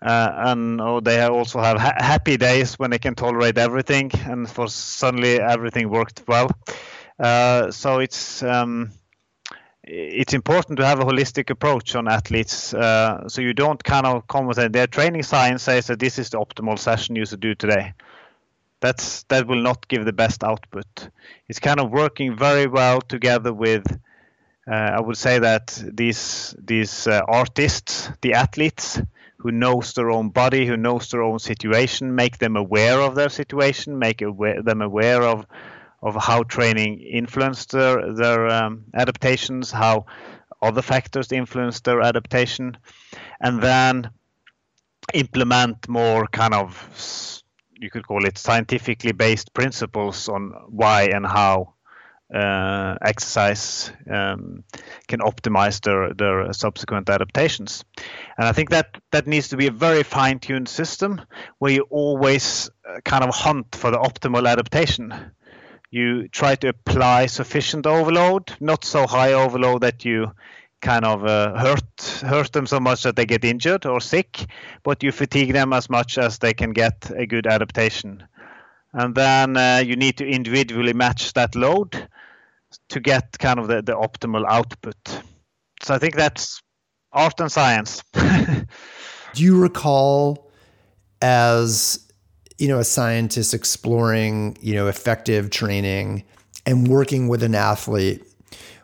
[0.01, 4.49] uh, and oh, they also have ha- happy days when they can tolerate everything, and
[4.49, 6.49] for suddenly everything worked well.
[7.19, 8.91] Uh, so it's um,
[9.87, 14.27] it's important to have a holistic approach on athletes uh, so you don't kind of
[14.27, 17.55] come with their training science says that this is the optimal session you should do
[17.55, 17.93] today.
[18.79, 21.09] That's that will not give the best output.
[21.47, 23.85] It's kind of working very well together with
[24.69, 29.01] uh, i would say that these these uh, artists the athletes
[29.37, 33.29] who knows their own body who knows their own situation make them aware of their
[33.29, 35.45] situation make aware, them aware of
[36.01, 40.05] of how training influenced their their um, adaptations, how
[40.61, 42.77] other factors influenced their adaptation,
[43.39, 44.09] and then
[45.13, 47.43] implement more kind of
[47.79, 51.73] you could call it scientifically based principles on why and how
[52.33, 54.63] uh, exercise um,
[55.07, 57.85] can optimize their their subsequent adaptations.
[58.37, 61.21] And I think that that needs to be a very fine tuned system
[61.59, 65.13] where you always uh, kind of hunt for the optimal adaptation
[65.89, 70.31] you try to apply sufficient overload, not so high overload that you
[70.81, 74.45] kind of uh, hurt hurt them so much that they get injured or sick,
[74.83, 78.23] but you fatigue them as much as they can get a good adaptation.
[78.93, 82.07] And then uh, you need to individually match that load
[82.89, 84.97] to get kind of the, the optimal output.
[85.83, 86.61] So I think that's
[87.11, 88.03] art and science.
[88.13, 90.51] Do you recall
[91.21, 92.06] as
[92.57, 96.23] you know a scientist exploring you know effective training
[96.65, 98.23] and working with an athlete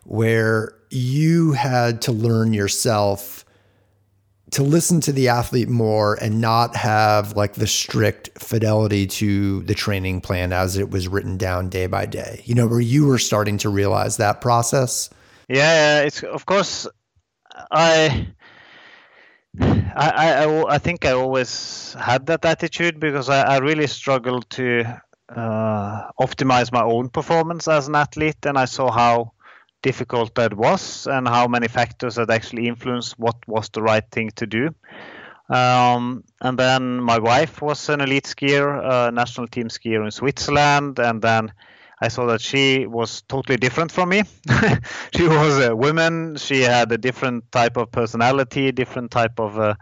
[0.06, 3.44] where you had to learn yourself
[4.52, 9.74] to listen to the athlete more and not have like the strict fidelity to the
[9.74, 12.44] training plan as it was written down day by day.
[12.46, 15.10] You know where you were starting to realize that process.
[15.50, 16.88] Yeah it's of course
[17.72, 18.28] i
[19.60, 20.12] I,
[20.46, 24.84] I, I think I always had that attitude because I, I really struggled to
[25.30, 29.34] uh, optimize my own performance as an athlete, and I saw how
[29.82, 34.32] difficult that was and how many factors that actually influenced what was the right thing
[34.38, 34.74] to do.
[35.50, 41.22] Um, and then my wife was an elite skier, national team skier in Switzerland, and
[41.22, 41.52] then
[42.02, 44.24] I saw that she was totally different from me.
[45.16, 46.36] she was a woman.
[46.38, 49.76] She had a different type of personality, different type of uh,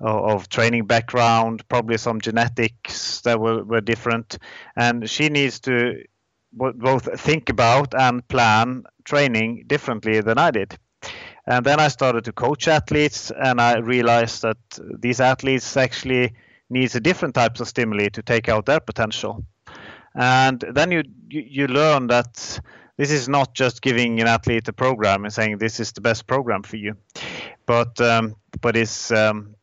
[0.00, 4.38] of training background, probably some genetics that were, were different,
[4.76, 6.02] and she needs to
[6.52, 10.76] both think about and plan training differently than I did.
[11.46, 14.58] And then I started to coach athletes, and I realized that
[14.98, 16.34] these athletes actually
[16.68, 19.44] needs a different types of stimuli to take out their potential.
[20.14, 22.60] And then you you, learn that
[22.96, 26.26] this is not just giving an athlete a program and saying this is the best
[26.26, 26.96] program for you,
[27.66, 29.54] but um, but it's um,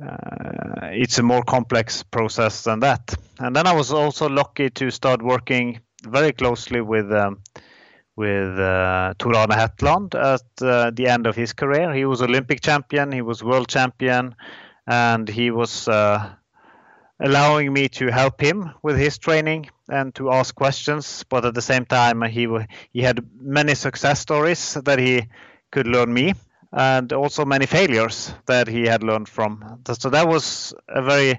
[0.00, 3.14] uh, it's a more complex process than that.
[3.38, 7.40] And then I was also lucky to start working very closely with um,
[8.16, 11.92] with uh, Tor Hetland at uh, the end of his career.
[11.92, 14.34] He was Olympic champion, he was world champion,
[14.86, 16.30] and he was uh,
[17.20, 21.24] allowing me to help him with his training and to ask questions.
[21.28, 22.48] But at the same time, he
[22.92, 25.26] he had many success stories that he
[25.70, 26.34] could learn me,
[26.72, 29.80] and also many failures that he had learned from.
[29.98, 31.38] So that was a very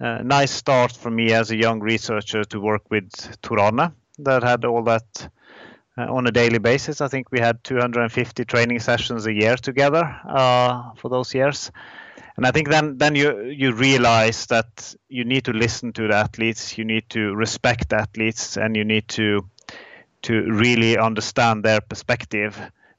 [0.00, 3.10] uh, nice start for me as a young researcher to work with
[3.42, 5.28] Tor Arne that had all that
[5.96, 7.00] uh, on a daily basis.
[7.00, 11.70] I think we had 250 training sessions a year together uh, for those years
[12.38, 16.14] and I think then then you you realize that you need to listen to the
[16.14, 19.44] athletes, you need to respect athletes, and you need to
[20.22, 22.56] to really understand their perspective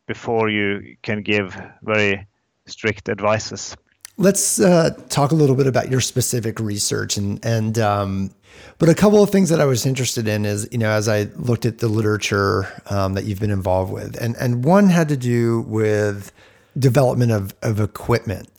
[0.08, 2.28] before you can give very
[2.66, 3.78] strict advices.
[4.18, 8.32] Let's uh, talk a little bit about your specific research and and um,
[8.78, 11.30] but a couple of things that I was interested in is you know as I
[11.38, 15.16] looked at the literature um, that you've been involved with and and one had to
[15.16, 16.34] do with
[16.78, 18.50] development of of equipment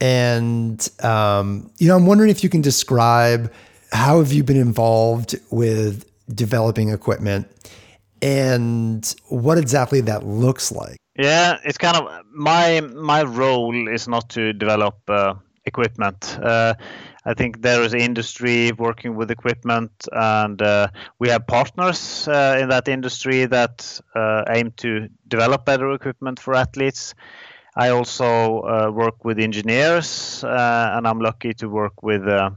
[0.00, 3.52] and um, you know, I'm wondering if you can describe
[3.92, 6.04] how have you been involved with
[6.34, 7.48] developing equipment
[8.22, 10.96] and what exactly that looks like.
[11.18, 16.38] Yeah, it's kind of my my role is not to develop uh, equipment.
[16.42, 16.74] Uh,
[17.24, 22.68] I think there is industry working with equipment, and uh, we have partners uh, in
[22.68, 27.14] that industry that uh, aim to develop better equipment for athletes.
[27.76, 32.50] I also uh, work with engineers, uh, and I'm lucky to work with uh,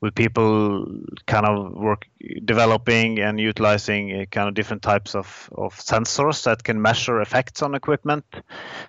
[0.00, 0.86] with people
[1.26, 2.06] kind of work
[2.44, 7.62] developing and utilizing uh, kind of different types of, of sensors that can measure effects
[7.62, 8.24] on equipment.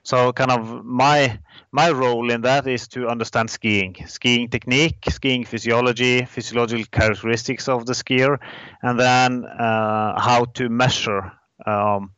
[0.04, 1.40] So kind of my
[1.72, 7.86] my role in that is to understand skiing, skiing technique, skiing physiology, physiological characteristics of
[7.86, 8.38] the skier,
[8.82, 11.32] and then uh, how to measure
[11.66, 12.12] um,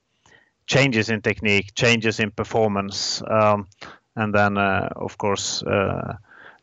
[0.70, 3.68] changes in technique, changes in performance, um,
[4.16, 6.16] and then uh, of course uh,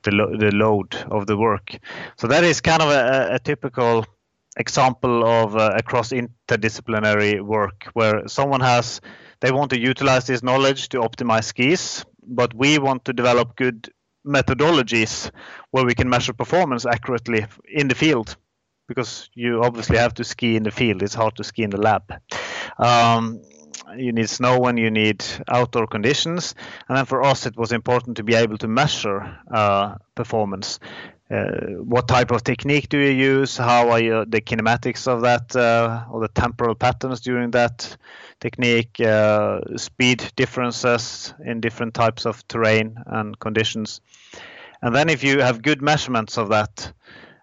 [0.04, 1.76] the lo- the load of the work.
[2.16, 4.06] So that is kind of a, a typical
[4.56, 9.00] example of uh, a cross interdisciplinary work where someone has
[9.40, 13.90] they want to utilize this knowledge to optimize skis, but we want to develop good
[14.26, 15.30] methodologies
[15.72, 18.36] where we can measure performance accurately in the field
[18.88, 21.02] because you obviously have to ski in the field.
[21.02, 22.02] It's hard to ski in the lab.
[22.78, 23.42] Um,
[23.96, 26.54] you need snow and you need outdoor conditions.
[26.88, 30.78] And then for us, it was important to be able to measure uh, performance.
[31.28, 33.56] Uh, what type of technique do you use?
[33.56, 37.96] How are you, the kinematics of that, uh, or the temporal patterns during that
[38.40, 39.00] technique?
[39.00, 44.00] Uh, speed differences in different types of terrain and conditions.
[44.82, 46.92] And then, if you have good measurements of that,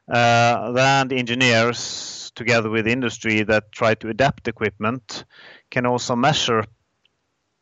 [0.07, 5.25] uh, then the engineers, together with industry that try to adapt equipment,
[5.73, 6.63] can also measure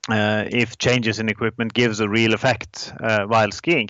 [0.10, 3.90] uh, if changes in equipment gives a real effect uh, while skiing.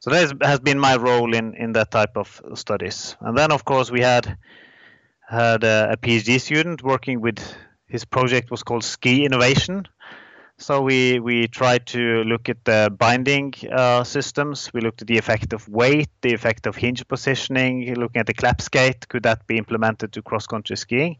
[0.00, 3.16] So that has been my role in in that type of studies.
[3.20, 4.36] And then of course we had
[5.28, 7.38] had a, a PhD student working with
[7.88, 9.88] his project was called Ski Innovation.
[10.58, 14.70] So we we tried to look at the binding uh, systems.
[14.74, 18.34] We looked at the effect of weight, the effect of hinge positioning, looking at the
[18.34, 19.08] clap skate.
[19.08, 21.16] Could that be implemented to cross country skiing?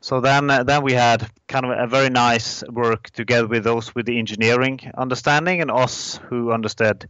[0.00, 3.94] So then, uh, then we had kind of a very nice work together with those
[3.94, 7.06] with the engineering understanding and us who understood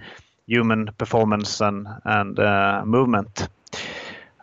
[0.47, 3.49] human performance and and uh, movement.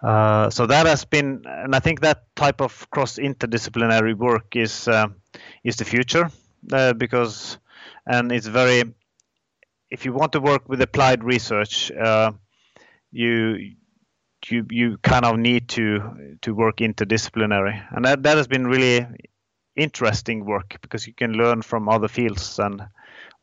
[0.02, 4.88] Uh, so that has been, and I think that type of cross interdisciplinary work is
[4.88, 5.08] uh,
[5.64, 6.30] is the future
[6.72, 7.58] uh, because,
[8.06, 8.84] and it's very,
[9.90, 12.32] if you want to work with applied research, uh,
[13.12, 13.76] you
[14.52, 19.06] you you kind of need to to work interdisciplinary, and that that has been really
[19.76, 22.82] interesting work because you can learn from other fields and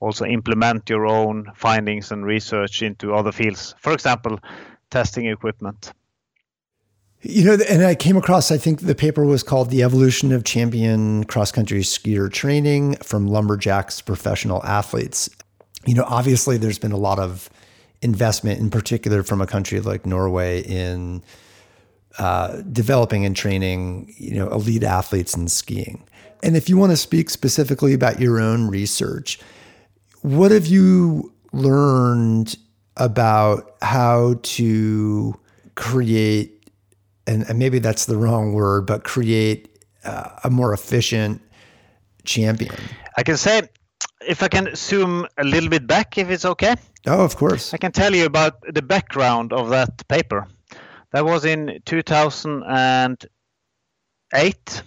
[0.00, 3.74] also implement your own findings and research into other fields.
[3.78, 4.38] For example,
[4.90, 5.92] testing equipment.
[7.26, 10.44] You know, and I came across, I think the paper was called The Evolution of
[10.44, 15.30] Champion Cross Country Skier Training from Lumberjacks to Professional Athletes.
[15.86, 17.48] You know, obviously, there's been a lot of
[18.05, 21.22] investment, in particular from a country like Norway, in
[22.18, 26.05] uh, developing and training, you know, elite athletes in skiing.
[26.42, 29.40] And if you want to speak specifically about your own research,
[30.20, 32.57] what have you learned
[32.96, 35.34] about how to
[35.74, 36.70] create,
[37.26, 41.40] and, and maybe that's the wrong word, but create uh, a more efficient
[42.24, 42.74] champion?
[43.16, 43.62] I can say,
[44.27, 46.75] if I can zoom a little bit back, if it's okay.
[47.07, 47.72] Oh, of course.
[47.75, 50.49] I can tell you about the background of that paper.
[51.12, 54.83] That was in 2008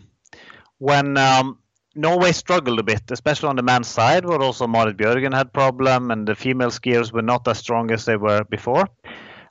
[0.79, 1.59] when um,
[1.95, 6.11] Norway struggled a bit, especially on the men's side, but also Marit Bjørgen had problem,
[6.11, 8.87] and the female skiers were not as strong as they were before.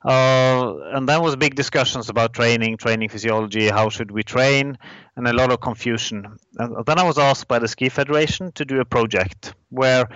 [0.07, 4.79] Uh, and then was big discussions about training, training physiology, how should we train,
[5.17, 6.39] and a lot of confusion.
[6.59, 10.09] And then I was asked by the Ski Federation to do a project where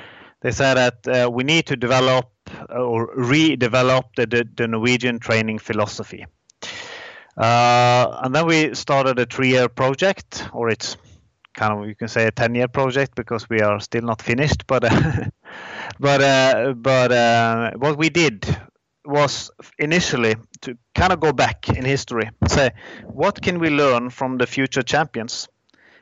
[0.43, 2.30] they said that uh, we need to develop
[2.68, 6.24] or redevelop the, the, the Norwegian training philosophy.
[7.36, 10.97] Uh, and then we started a three-year project, or it's
[11.55, 14.66] kind of you can say a 10-year project because we are still not finished.
[14.68, 14.82] But
[16.01, 18.47] but uh, but uh, what we did
[19.11, 22.71] was initially to kind of go back in history, say
[23.05, 25.49] what can we learn from the future champions,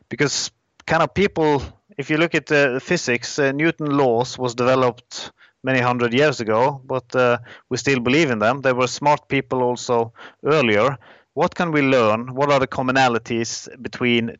[0.08, 0.50] because
[0.86, 1.62] kind of people,
[1.96, 5.32] if you look at the physics, uh, Newton laws was developed
[5.64, 7.38] many hundred years ago, but uh,
[7.68, 8.60] we still believe in them.
[8.60, 10.12] There were smart people also
[10.44, 10.96] earlier.
[11.34, 12.34] What can we learn?
[12.34, 14.36] What are the commonalities between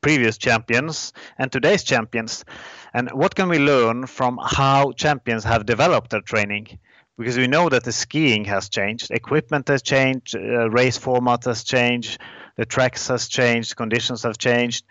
[0.00, 2.44] previous champions and today's champions?
[2.94, 6.78] And what can we learn from how champions have developed their training?
[7.18, 11.64] Because we know that the skiing has changed, equipment has changed, uh, race format has
[11.64, 12.20] changed,
[12.56, 14.84] the tracks has changed, conditions have changed.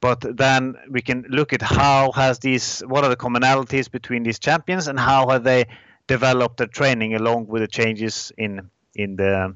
[0.00, 4.38] But then we can look at how has these what are the commonalities between these
[4.38, 5.66] champions and how have they
[6.06, 9.54] developed their training along with the changes in in the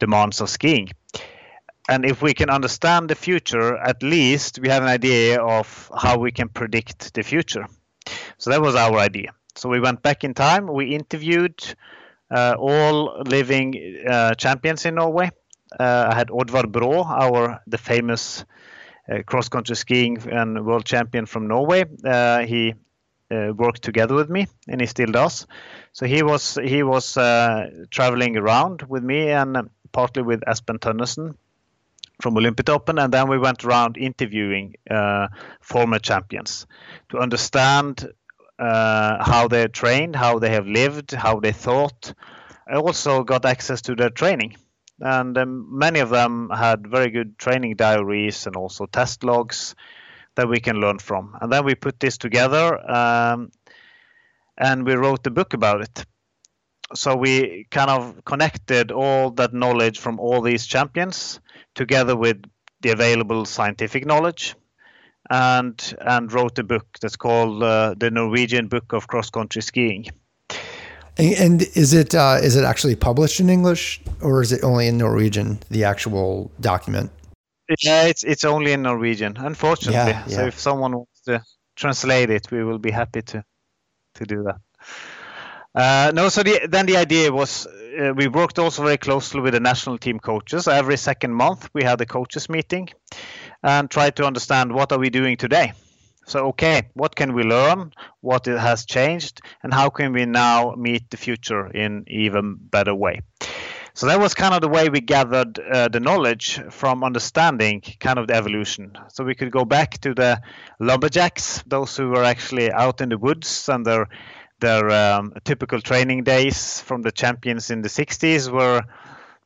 [0.00, 0.88] demands of skiing.
[1.88, 6.18] And if we can understand the future at least we have an idea of how
[6.18, 7.66] we can predict the future.
[8.38, 11.74] So that was our idea so we went back in time we interviewed
[12.30, 13.74] uh, all living
[14.08, 15.30] uh, champions in norway
[15.78, 18.44] uh, i had Oddvar Brå, our the famous
[19.10, 21.84] uh, cross country skiing and world champion from Norway.
[22.04, 22.74] Uh, he
[23.30, 25.46] uh, worked together with me, and he still does.
[25.92, 27.14] So he was he was
[27.90, 31.34] traveling around with me and partly with Espen Tønnessen
[32.20, 34.74] from Olympiatoppen, and then we went around interviewing
[35.60, 36.66] former champions
[37.08, 38.12] to understand
[38.60, 42.12] uh, how they're trained, how they have lived, how they thought.
[42.70, 44.56] I also got access to their training
[45.00, 49.74] and um, many of them had very good training diaries and also test logs
[50.36, 51.36] that we can learn from.
[51.40, 53.50] And then we put this together um,
[54.56, 56.04] and we wrote a book about it.
[56.94, 61.40] So we kind of connected all that knowledge from all these champions
[61.74, 62.42] together with
[62.80, 64.54] the available scientific knowledge
[65.30, 70.06] and and wrote a book that's called uh, the Norwegian Book of Cross Country Skiing.
[71.18, 74.96] And, is it uh, is it actually published in English or is it only in
[74.96, 75.58] Norwegian?
[75.70, 77.10] The actual document.
[77.82, 80.12] Yeah, it's it's only in Norwegian, unfortunately.
[80.12, 80.36] Yeah, yeah.
[80.36, 81.42] So if someone wants to
[81.76, 83.44] translate it, we will be happy to
[84.14, 84.60] to do that.
[85.72, 89.52] Uh, no, so the, then the idea was uh, we worked also very closely with
[89.52, 90.66] the national team coaches.
[90.66, 92.88] Every second month, we had a coaches meeting
[93.62, 95.72] and try to understand what are we doing today.
[96.26, 97.92] So, okay, what can we learn?
[98.20, 103.22] What has changed, and how can we now meet the future in even better way?
[103.94, 108.18] So that was kind of the way we gathered uh, the knowledge from understanding kind
[108.18, 108.96] of the evolution.
[109.08, 110.40] So we could go back to the
[110.78, 114.08] lumberjacks, those who were actually out in the woods and their
[114.60, 118.82] their um, typical training days from the champions in the 60s, where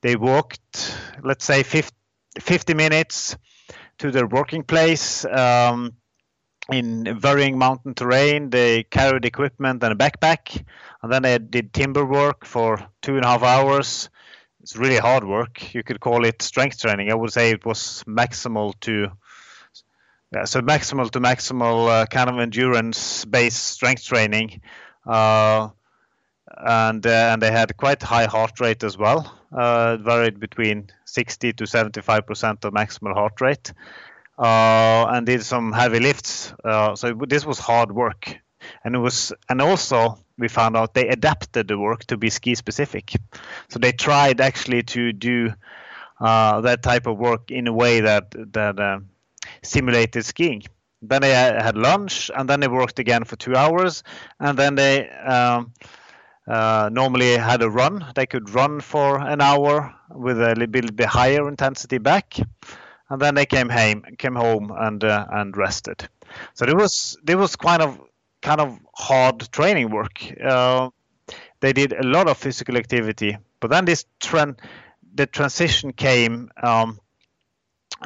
[0.03, 1.95] they walked, let's say, 50,
[2.41, 3.37] 50 minutes
[3.99, 5.25] to their working place.
[5.25, 5.95] Um,
[6.73, 8.49] in varying mountain terrain.
[8.49, 10.65] They carried equipment and a backpack,
[11.03, 14.09] and then they did timber work for two and a half hours
[14.65, 15.75] it's really hard work.
[15.75, 17.11] You could call it strength training.
[17.11, 19.11] I would say it was maximal to
[20.33, 24.63] yeah, so maximal to maximal uh, kind of endurance based strength training.
[25.07, 25.69] Uh,
[26.49, 29.39] and uh, and they had quite high heart rate as well.
[29.55, 33.73] Uh, varied between 60 to 75 percent of maximal heart rate,
[34.37, 36.53] uh, and did some heavy lifts.
[36.65, 38.37] Uh, so this was hard work,
[38.83, 42.57] and it was and also we found out they adapted the work to be ski
[42.57, 43.13] specific.
[43.69, 45.53] So they tried actually to do
[46.21, 48.99] uh, that type of work in a way that that uh,
[49.63, 50.65] simulated skiing.
[51.01, 54.03] Then they had lunch, and then they worked again for two hours,
[54.41, 55.73] and then they um,
[56.47, 58.05] uh, normally had a run.
[58.15, 62.37] They could run for an hour with a little bit higher intensity back,
[63.09, 66.09] and then they came home, came home and uh, and rested.
[66.55, 68.01] So it was it was kind of
[68.43, 70.23] kind of hard training work.
[70.43, 70.91] Uh,
[71.61, 74.61] they did a lot of physical activity, but then this trend,
[75.15, 76.51] the transition came.
[76.63, 77.01] Um,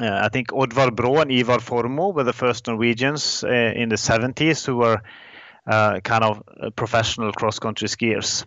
[0.01, 3.97] uh, I think Oddvar Brå and Ivar Formo were the first Norwegians uh, in the
[3.97, 5.03] 70s who were
[5.68, 8.44] uh, kind of uh, professional cross-country skiers.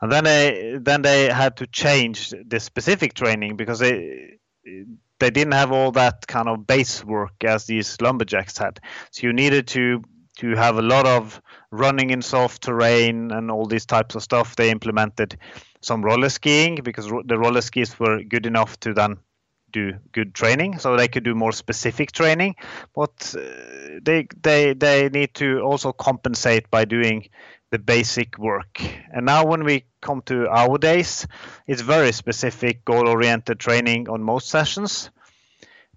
[0.00, 4.38] And then they then they had to change the specific training because they
[5.18, 8.80] they didn't have all that kind of base work as these lumberjacks had.
[9.10, 10.02] So you needed to
[10.38, 11.42] to have a lot of
[11.72, 14.54] running in soft terrain and all these types of stuff.
[14.54, 15.36] They implemented
[15.80, 19.16] some roller skiing because the roller skis were good enough to then
[19.72, 22.56] do good training, so they could do more specific training.
[22.94, 27.28] But uh, they they they need to also compensate by doing
[27.70, 28.80] the basic work.
[29.12, 31.26] And now when we come to our days,
[31.66, 35.10] it's very specific goal-oriented training on most sessions.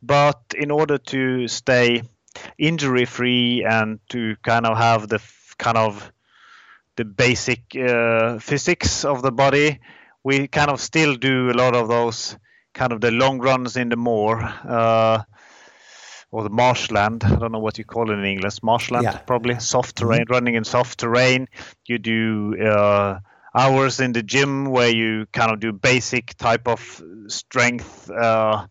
[0.01, 2.03] But in order to stay
[2.57, 5.19] injury free and to kind of have the
[5.57, 6.11] kind of
[6.97, 9.79] the basic uh, physics of the body
[10.23, 12.37] we kind of still do a lot of those
[12.73, 15.23] kind of the long runs in the moor uh,
[16.31, 17.23] or the marshland.
[17.23, 18.63] I don't know what you call it in English.
[18.63, 19.17] Marshland, yeah.
[19.17, 20.07] probably soft mm-hmm.
[20.07, 20.33] terrain, mm-hmm.
[20.33, 21.47] running in soft terrain.
[21.85, 23.19] You do uh,
[23.53, 28.65] hours in the gym where you kind of do basic type of strength uh,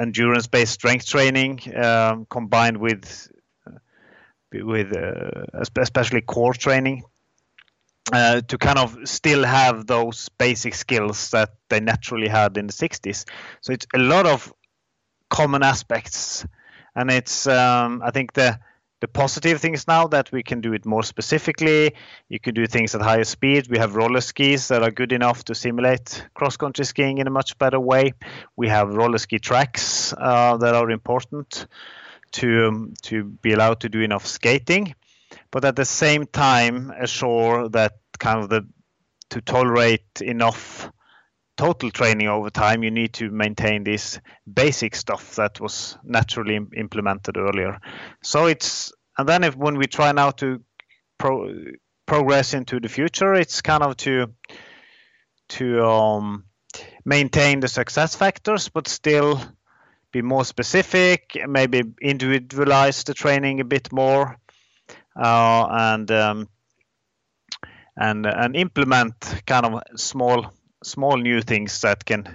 [0.00, 3.30] endurance-based strength training um, combined with
[4.52, 7.04] with uh, especially core training
[8.12, 12.72] uh, to kind of still have those basic skills that they naturally had in the
[12.72, 13.24] 60s.
[13.60, 14.52] So it's a lot of
[15.30, 16.46] common aspects,
[16.94, 18.58] and it's um, I think the
[19.00, 21.94] the positive things now that we can do it more specifically.
[22.28, 23.68] You can do things at higher speed.
[23.68, 27.30] We have roller skis that are good enough to simulate cross country skiing in a
[27.30, 28.14] much better way.
[28.56, 31.66] We have roller ski tracks uh, that are important
[32.32, 34.94] to um, to be allowed to do enough skating,
[35.50, 38.66] but at the same time assure that kind of the
[39.30, 40.90] to tolerate enough
[41.58, 44.20] total training over time, you need to maintain this
[44.50, 47.78] basic stuff that was naturally implemented earlier.
[48.22, 50.62] So it's and then if when we try now to
[51.18, 51.52] pro,
[52.06, 54.32] progress into the future, it's kind of to
[55.48, 56.44] to um,
[57.04, 59.40] maintain the success factors, but still
[60.12, 64.38] be more specific, maybe individualize the training a bit more,
[65.24, 66.48] and um,
[67.96, 70.52] and and implement kind of small
[70.84, 72.26] small new things that can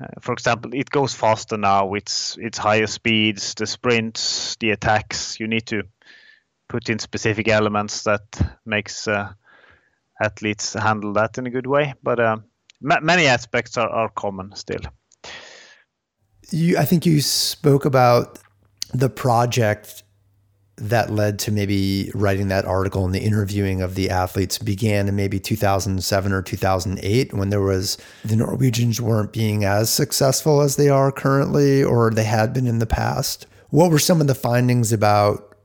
[0.00, 1.94] uh, for example it goes faster now.
[1.94, 5.40] It's it's higher speeds the sprints the attacks.
[5.40, 5.82] You need to
[6.68, 9.32] put in specific elements that makes uh,
[10.22, 11.94] athletes handle that in a good way.
[12.02, 12.36] But uh,
[12.80, 14.80] ma- many aspects are, are common still.
[16.50, 18.38] You i think you spoke about
[18.94, 20.04] the project
[20.78, 25.16] that led to maybe writing that article and the interviewing of the athletes began in
[25.16, 30.88] maybe 2007 or 2008 when there was the Norwegians weren't being as successful as they
[30.88, 33.46] are currently or they had been in the past.
[33.70, 35.56] What were some of the findings about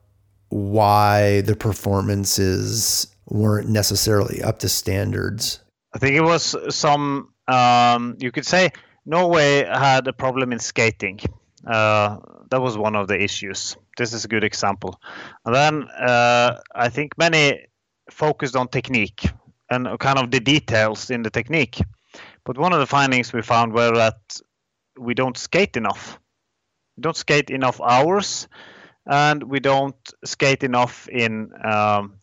[0.49, 5.59] why the performances weren't necessarily up to standards?
[5.93, 8.72] I think it was some, um, you could say
[9.05, 11.20] Norway had a problem in skating.
[11.68, 12.18] Uh,
[12.49, 14.99] that was one of the issues This is a good example.
[15.45, 17.67] And then uh, I think many
[18.09, 19.25] focused on technique
[19.69, 21.81] and kind of the details in the technique.
[22.43, 24.39] But one of the findings we found were that
[24.99, 26.19] we don't skate enough.
[26.97, 28.47] We don't skate enough hours,
[29.05, 32.19] and we don't skate enough in, um,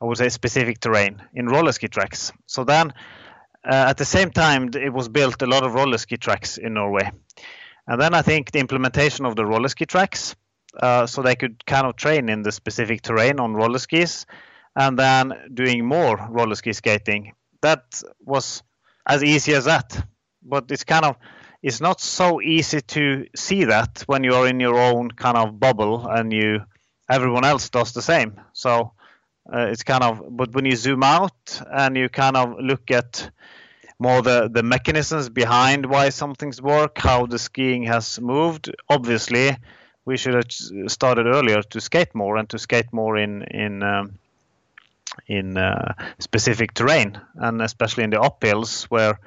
[0.00, 2.32] I would say, specific terrain in roller ski tracks.
[2.46, 2.92] So then,
[3.64, 6.74] uh, at the same time, it was built a lot of roller ski tracks in
[6.74, 7.10] Norway.
[7.86, 10.36] And then I think the implementation of the roller ski tracks,
[10.80, 14.26] uh, so they could kind of train in the specific terrain on roller skis,
[14.76, 17.32] and then doing more roller ski skating.
[17.62, 18.62] That was
[19.06, 20.06] as easy as that.
[20.42, 21.16] But it's kind of
[21.62, 25.58] it's not so easy to see that when you are in your own kind of
[25.58, 26.60] bubble and you
[27.08, 28.40] everyone else does the same.
[28.52, 28.92] So
[29.50, 33.30] uh, it's kind of but when you zoom out and you kind of look at
[33.98, 38.74] more the the mechanisms behind why some things work, how the skiing has moved.
[38.88, 39.56] Obviously,
[40.04, 44.18] we should have started earlier to skate more and to skate more in in um,
[45.26, 49.18] in uh, specific terrain, and especially in the uphills where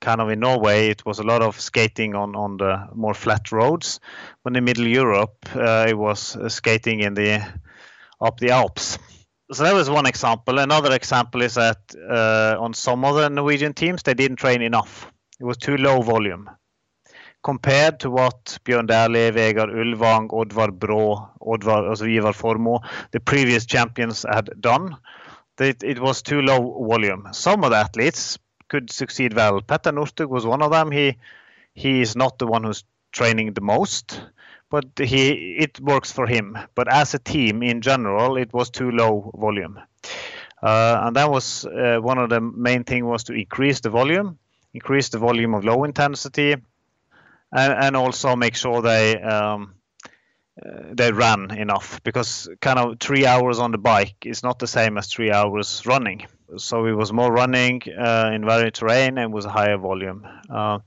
[0.00, 3.52] kind of in Norway it was a lot of skating on on the more flat
[3.52, 4.00] roads.
[4.42, 7.46] When in Middle Europe uh, it was uh, skating in the
[8.20, 8.98] up the Alps.
[9.52, 10.60] So that was one example.
[10.60, 15.10] Another example is that uh, on some of the Norwegian teams they didn't train enough.
[15.40, 16.50] It was too low volume
[17.42, 22.80] compared to what Bjørn Dæhlie, Vegard Ulvang, Oddvar Brå, Oddvar, also Ivar Formo,
[23.12, 24.96] the previous champions had done.
[25.58, 27.28] It, it was too low volume.
[27.32, 28.38] Some of the athletes
[28.68, 29.60] could succeed well.
[29.60, 30.90] Petter Northug was one of them.
[30.90, 31.16] He
[31.74, 34.22] he is not the one who's training the most,
[34.70, 36.56] but he it works for him.
[36.74, 39.78] But as a team in general, it was too low volume,
[40.62, 44.38] uh, and that was uh, one of the main thing was to increase the volume,
[44.72, 46.56] increase the volume of low intensity,
[47.52, 49.20] and, and also make sure they.
[49.20, 49.74] Um,
[50.92, 54.98] they ran enough because kind of three hours on the bike is not the same
[54.98, 56.26] as three hours running
[56.56, 60.26] so it was more running uh, in varied terrain and was a higher volume.
[60.48, 60.80] Uh,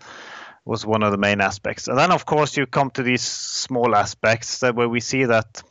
[0.65, 1.89] was one of the main aspects.
[1.89, 5.61] And then, of course, you come to these small aspects that where we see that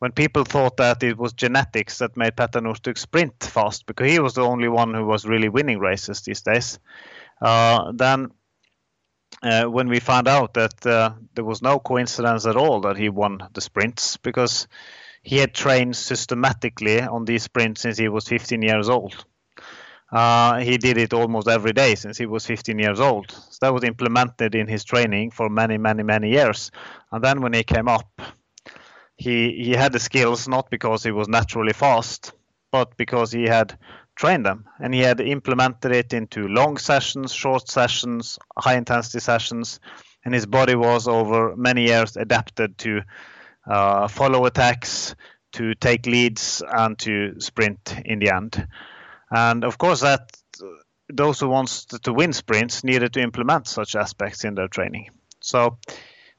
[0.00, 4.18] when people thought that it was genetics that made Petter Northug sprint fast because he
[4.18, 6.78] was the only one who was really winning races these days,
[7.40, 8.32] uh, then
[9.42, 13.08] uh, when we found out that uh, there was no coincidence at all that he
[13.08, 14.68] won the sprints because
[15.22, 19.24] he had trained systematically on these sprints since he was 15 years old.
[20.10, 23.30] Uh, he did it almost every day since he was 15 years old.
[23.30, 26.70] So that was implemented in his training for many, many, many years.
[27.10, 28.20] And then when he came up,
[29.16, 32.32] he he had the skills not because he was naturally fast,
[32.70, 33.78] but because he had
[34.16, 39.80] trained them and he had implemented it into long sessions, short sessions, high intensity sessions,
[40.24, 43.02] and his body was over many years adapted to
[43.66, 45.14] uh, follow attacks,
[45.52, 48.66] to take leads, and to sprint in the end.
[49.30, 50.36] And of course, that
[51.08, 55.10] those who wants to win sprints needed to implement such aspects in their training.
[55.40, 55.78] So,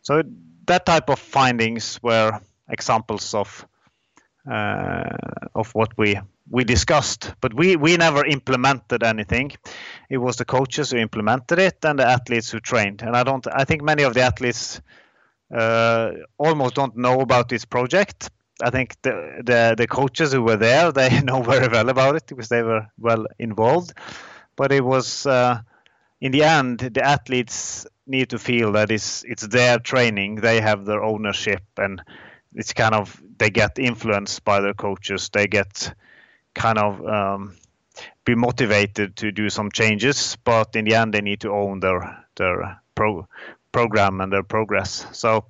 [0.01, 0.23] so
[0.65, 3.65] that type of findings were examples of
[4.49, 5.03] uh,
[5.55, 6.19] of what we
[6.49, 9.51] we discussed, but we we never implemented anything.
[10.09, 13.01] It was the coaches who implemented it and the athletes who trained.
[13.01, 13.45] And I don't.
[13.47, 14.81] I think many of the athletes
[15.53, 18.29] uh, almost don't know about this project.
[18.61, 22.27] I think the, the, the coaches who were there they know very well about it
[22.27, 23.93] because they were well involved.
[24.55, 25.61] But it was uh,
[26.21, 30.35] in the end the athletes need to feel that it's it's their training.
[30.35, 32.01] They have their ownership and
[32.53, 35.29] it's kind of they get influenced by their coaches.
[35.29, 35.93] They get
[36.53, 37.55] kind of um,
[38.25, 42.25] be motivated to do some changes, but in the end they need to own their
[42.35, 43.27] their pro
[43.71, 45.05] program and their progress.
[45.11, 45.45] So,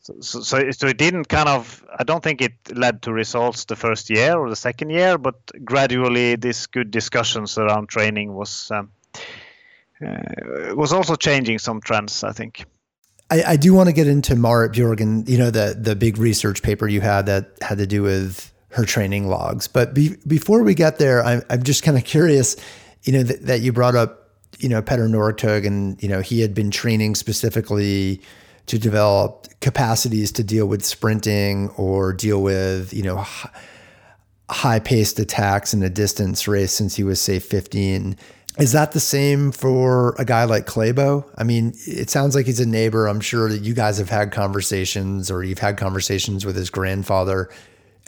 [0.00, 1.84] so, so, so it didn't kind of.
[1.98, 5.36] I don't think it led to results the first year or the second year, but
[5.64, 8.90] gradually, these good discussions around training was um,
[10.04, 12.22] uh, was also changing some trends.
[12.22, 12.66] I think.
[13.30, 15.24] I, I do want to get into Marit Bjorgen.
[15.26, 18.84] You know the the big research paper you had that had to do with her
[18.84, 19.68] training logs.
[19.68, 22.56] But be, before we get there, I'm, I'm just kind of curious.
[23.02, 24.24] You know th- that you brought up
[24.58, 28.20] you know, Petter Northug, and you know, he had been training specifically
[28.66, 33.24] to develop capacities to deal with sprinting or deal with you know
[34.50, 38.16] high paced attacks in a distance race since he was say 15.
[38.58, 41.28] Is that the same for a guy like Klæbo?
[41.36, 43.08] I mean, it sounds like he's a neighbor.
[43.08, 47.50] I'm sure that you guys have had conversations or you've had conversations with his grandfather,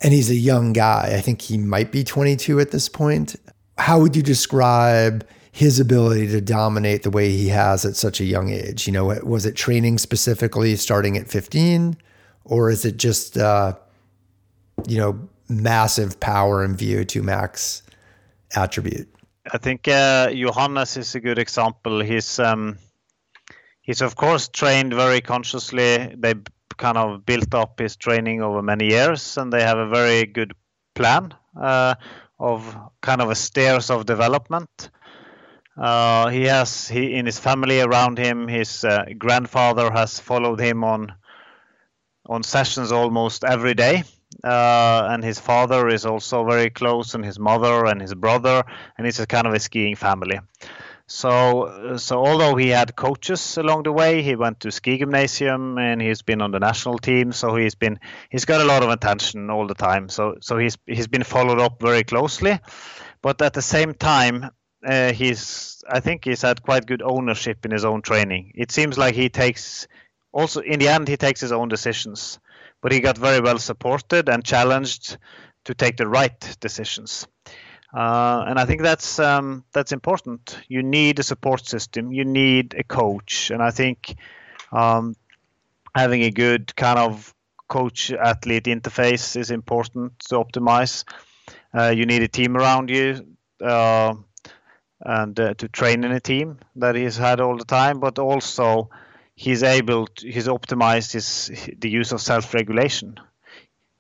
[0.03, 1.15] and he's a young guy.
[1.17, 3.37] I think he might be 22 at this point.
[3.79, 8.25] How would you describe his ability to dominate the way he has at such a
[8.25, 8.87] young age?
[8.87, 11.97] You know, was it training specifically starting at 15
[12.47, 13.75] or is it just uh,
[14.87, 17.83] you know massive power and VO2 max
[18.55, 19.09] attribute?
[19.53, 22.01] I think uh, Johannes is a good example.
[22.01, 22.79] He's um,
[23.83, 26.15] he's of course trained very consciously.
[26.17, 26.35] They
[26.77, 30.53] kind of built up his training over many years, and they have a very good
[30.95, 31.95] plan uh,
[32.39, 34.91] of kind of a stairs of development.
[35.77, 38.49] Uh, he has he in his family around him.
[38.49, 41.13] His uh, grandfather has followed him on
[42.29, 44.05] on sessions almost every day.
[44.45, 48.65] Uh, and his father is also very close, and his mother and his brother,
[48.99, 50.39] and it's a kind of a skiing family.
[51.09, 56.03] So, so although he had coaches along the way, he went to ski gymnasium and
[56.03, 57.31] he's been on the national team.
[57.33, 60.09] So he's been he's got a lot of attention all the time.
[60.09, 62.59] So, so he's he's been followed up very closely,
[63.23, 64.51] but at the same time,
[64.85, 68.53] uh, he's I think he's had quite good ownership in his own training.
[68.57, 69.87] It seems like he takes
[70.33, 72.41] also in the end he takes his own decisions,
[72.83, 75.19] but he got very well supported and challenged
[75.67, 77.29] to take the right decisions.
[77.95, 80.59] Uh, and I think that's um, that's important.
[80.69, 82.13] You need a support system.
[82.13, 84.17] You need a coach, and I think
[84.73, 85.17] um,
[85.95, 87.33] having a good kind of
[87.69, 91.05] coach-athlete interface is important to optimize.
[91.73, 93.27] Uh, you need a team around you,
[93.61, 94.15] uh,
[95.01, 98.91] and uh, to train in a team that he's had all the time, but also
[99.35, 103.19] he's able to, he's optimized his the use of self-regulation.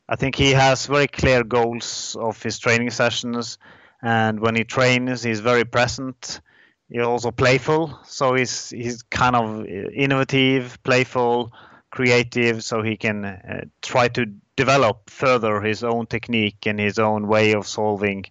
[0.09, 3.59] I think he has very clear goals of his training sessions
[4.03, 6.41] and when he trains he's very present.
[6.89, 11.53] He's also playful so he's he's kind of innovative playful
[11.91, 17.27] creative so he can uh, try to develop further his own technique and his own
[17.27, 18.25] way of solving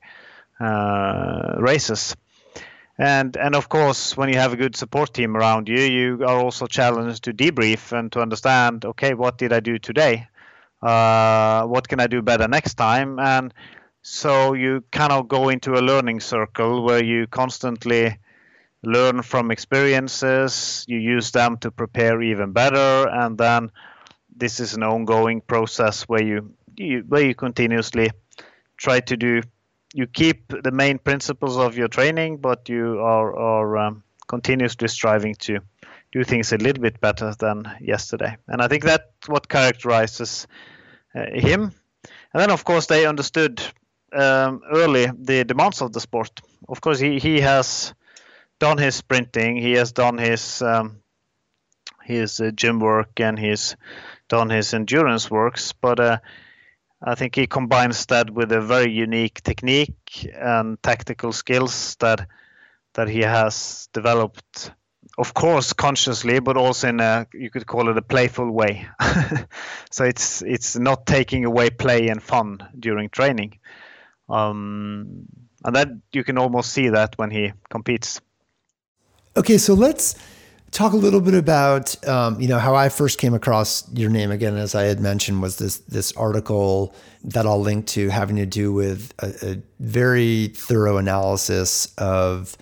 [0.60, 2.16] uh, races.
[2.98, 6.40] And and of course when you have a good support team around you you are
[6.40, 10.30] also challenged to debrief and to understand okay what did i do today
[10.82, 13.20] uh, what can i do better next time?
[13.20, 13.54] And
[14.02, 18.18] so you kind of go into a learning circle where you constantly
[18.84, 23.72] learn from experiences, you use them to prepare even better, and then
[24.36, 28.12] this is an ongoing process where you, you where you continuously
[28.78, 29.42] try to do
[29.96, 35.36] you keep the main principles of your training, but you are, are um, continuously striving
[35.36, 35.60] to
[36.16, 38.38] do things a little bit better than yesterday.
[38.48, 40.48] And I think that's what characterizes
[41.14, 41.74] uh, him.
[42.34, 43.62] And then, of course, they understood
[44.14, 46.40] um, early the demands of the sport.
[46.70, 47.94] Of course, he, he has
[48.60, 51.02] done his sprinting, he has done his um,
[52.02, 53.76] his uh, gym work, and he's
[54.30, 55.74] done his endurance works.
[55.74, 56.18] But uh,
[57.02, 62.30] I think he combines that with a very unique technique and tactical skills that
[62.94, 64.72] that he has developed.
[65.18, 68.86] Of course, consciously, but also in a you could call it a playful way.
[69.90, 73.60] so it's it's not taking away play and fun during training.
[74.28, 75.28] Um,
[75.64, 78.20] and that you can almost see that when he competes.
[79.38, 80.16] Okay, so let's
[80.72, 84.32] talk a little bit about um, you know how I first came across your name
[84.32, 86.94] again, as I had mentioned, was this this article
[87.24, 92.58] that I'll link to having to do with a, a very thorough analysis of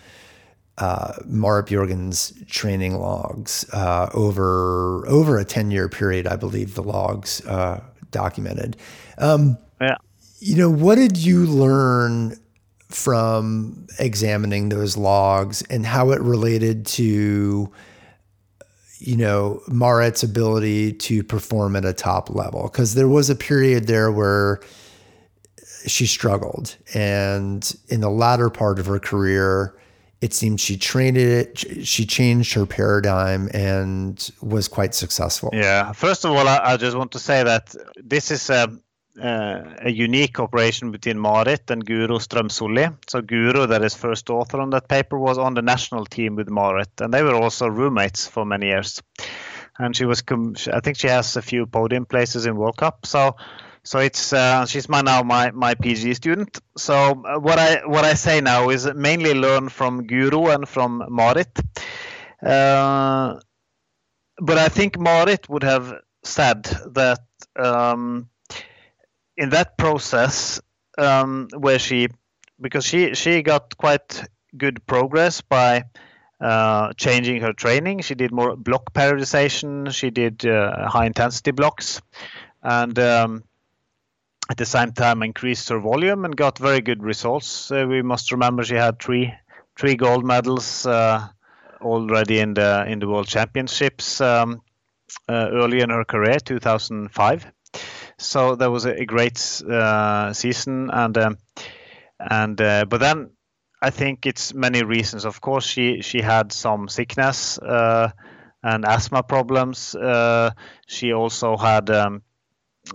[0.78, 6.84] uh, Marit Bjorgen's training logs uh, over over a ten year period, I believe the
[6.84, 8.78] logs uh, documented.
[9.18, 9.98] Um, yeah
[10.44, 12.38] you know, what did you learn
[12.90, 17.72] from examining those logs and how it related to,
[19.00, 22.64] you know, Marit's ability to perform at a top level?
[22.64, 24.60] Because there was a period there where
[25.88, 26.76] she struggled.
[26.94, 29.74] And in the latter part of her career,
[30.24, 35.50] it seemed she trained it, she changed her paradigm and was quite successful.
[35.52, 35.92] Yeah.
[35.92, 38.62] First of all, I, I just want to say that this is a
[39.22, 42.96] uh, a unique cooperation between Marit and Guro Strøm Solli.
[43.08, 46.50] So Guro, that is first author on that paper, was on the national team with
[46.50, 49.04] Marit, and they were also roommates for many years.
[49.78, 50.24] And she was,
[50.72, 53.06] I think, she has a few podium places in World Cup.
[53.06, 53.36] So,
[53.84, 56.60] so it's uh, she's my now my my PG student.
[56.78, 61.04] So uh, what I what I say now is mainly learn from Guro and from
[61.10, 61.60] Marit.
[62.42, 63.40] Uh,
[64.40, 66.64] but I think Marit would have said
[66.94, 67.20] that.
[67.56, 68.30] Um,
[69.38, 70.62] in that process
[70.98, 72.08] um, where she
[72.62, 74.24] because she she got quite
[74.58, 75.84] good progress by
[76.40, 78.02] uh, changing her training.
[78.02, 79.92] She did more block periodization.
[79.92, 82.02] She did uh, high intensity blocks,
[82.62, 83.44] and um,
[84.50, 87.72] at the same time increased her volume and got very good results.
[87.72, 89.34] Uh, we must remember she had three
[89.78, 91.28] three gold medals uh,
[91.82, 94.22] already in the in the world championships.
[94.22, 94.62] Um,
[95.30, 97.52] uh, early in her career, 2005.
[98.18, 101.38] So that was a, a great uh, season, and um,
[102.20, 103.32] and uh, but then
[103.82, 105.26] I think it's many reasons.
[105.26, 108.12] Of course, she she had some sickness uh,
[108.64, 109.96] and asthma problems.
[110.88, 112.22] She also had um,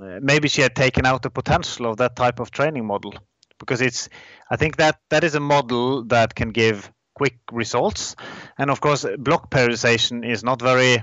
[0.01, 3.15] Uh, maybe she had taken out the potential of that type of training model
[3.59, 4.09] because it's
[4.51, 8.15] I think that that is a model that can give quick results,
[8.59, 11.03] and of course block periodization is not very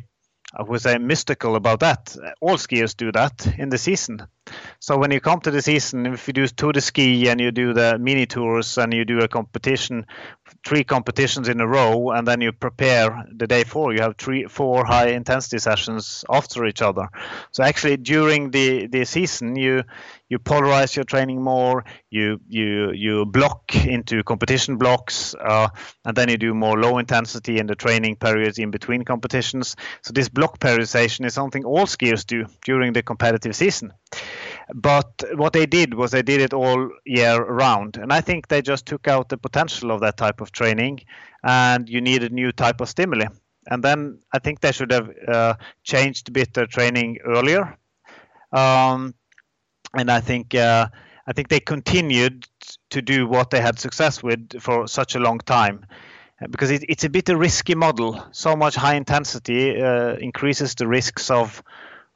[0.53, 2.15] I would say mystical about that.
[2.39, 4.27] All skiers do that in the season.
[4.79, 7.51] So when you come to the season, if you do Tour de Ski and you
[7.51, 10.05] do the mini tours and you do a competition,
[10.65, 14.45] three competitions in a row, and then you prepare the day four, you have three,
[14.45, 17.09] four high intensity sessions after each other.
[17.51, 19.83] So actually, during the the season, you
[20.29, 25.69] you polarize your training more, you you you block into competition blocks, uh,
[26.03, 29.75] and then you do more low intensity in the training periods in between competitions.
[30.01, 33.93] So this block periodization is something all skiers do during the competitive season.
[34.73, 38.61] But what they did was they did it all year round, and I think they
[38.61, 41.01] just took out the potential of that type of training,
[41.43, 43.27] and you need a new type of stimuli.
[43.67, 47.77] And then I think they should have uh, changed a bit their training earlier.
[48.51, 49.13] Um,
[49.95, 50.87] and I think uh,
[51.27, 52.47] I think they continued
[52.91, 55.85] to do what they had success with for such a long time
[56.49, 58.23] because it, it's a bit a risky model.
[58.31, 61.63] So much high intensity uh, increases the risks of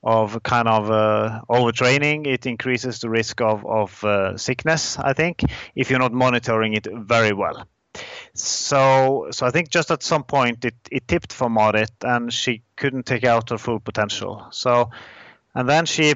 [0.04, 2.28] of kind of uh, overtraining.
[2.28, 4.97] It increases the risk of of uh, sickness.
[4.97, 5.43] I think
[5.76, 7.68] if you're not monitoring it very well.
[8.34, 12.62] So so I think just at some point it it tipped for Marit and she
[12.76, 14.47] couldn't take out her full potential.
[14.52, 14.89] So
[15.56, 16.16] and then she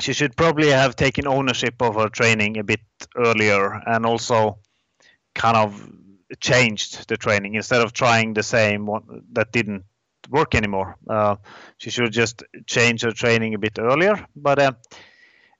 [0.00, 2.80] she should probably have taken ownership of her training a bit
[3.16, 4.58] earlier and also
[5.34, 5.90] kind of
[6.40, 9.84] changed the training instead of trying the same one that didn't
[10.30, 10.96] work anymore.
[11.08, 11.36] Uh,
[11.78, 14.26] she should just change her training a bit earlier.
[14.34, 14.72] But uh,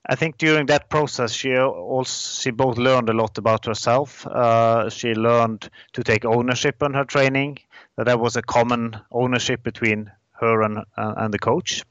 [0.09, 4.27] I think during that process, she also she both learned a lot about herself.
[4.27, 7.59] Uh, she learned to take ownership on her training.
[7.97, 10.11] That there was a common ownership between
[10.41, 11.83] her and and the coach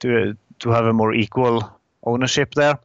[0.00, 1.70] to to have a more equal
[2.02, 2.78] ownership there.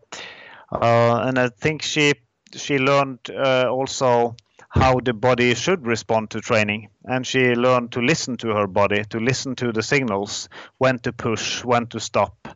[0.72, 2.14] Uh, and I think she
[2.56, 4.36] she learned uh, also
[4.70, 9.04] how the body should respond to training, and she learned to listen to her body,
[9.10, 10.48] to listen to the signals,
[10.78, 12.48] when to push, when to stop.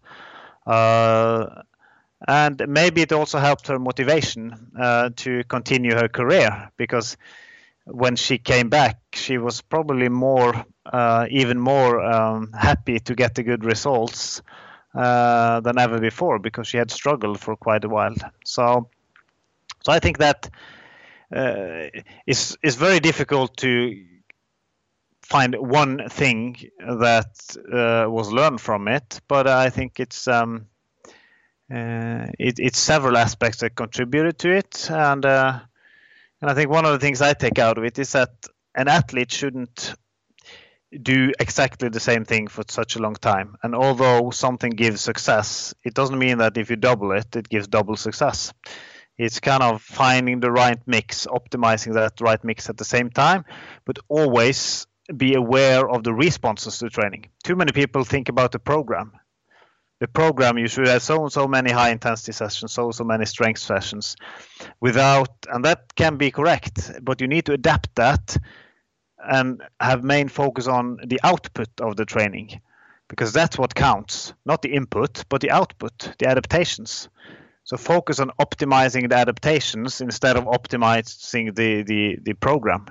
[0.66, 1.64] Uh,
[2.28, 7.18] and maybe it also helped her motivation uh, to continue her career because
[7.86, 13.36] when she came back, she was probably more, uh, even more um, happy to get
[13.36, 14.42] the good results
[14.96, 18.16] uh, than ever before because she had struggled for quite a while.
[18.46, 18.88] So,
[19.84, 20.50] so I think that
[21.34, 21.90] uh,
[22.28, 24.06] it's it's very difficult to
[25.22, 30.68] find one thing that uh, was learned from it, but I think it's um,
[31.74, 35.60] uh, it, it's several aspects that contributed to it, and uh,
[36.42, 38.32] and I think one of the things I take out of it is that
[38.76, 39.96] an athlete shouldn't
[41.02, 43.56] do exactly the same thing for such a long time.
[43.64, 47.68] And although something gives success, it doesn't mean that if you double it, it gives
[47.68, 48.54] double success.
[49.18, 53.46] It's kind of finding the right mix, optimizing that right mix at the same time,
[53.86, 57.28] but always be aware of the responses to training.
[57.44, 59.12] Too many people think about the program.
[60.00, 63.26] The program you should have so and so many high intensity sessions, so so many
[63.26, 64.16] strength sessions,
[64.82, 68.36] without, and that can be correct, but you need to adapt that
[69.24, 72.62] and have main focus on the output of the training
[73.08, 77.10] because that's what counts not the input but the output the adaptations
[77.64, 82.86] so focus on optimizing the adaptations instead of optimizing the the, the program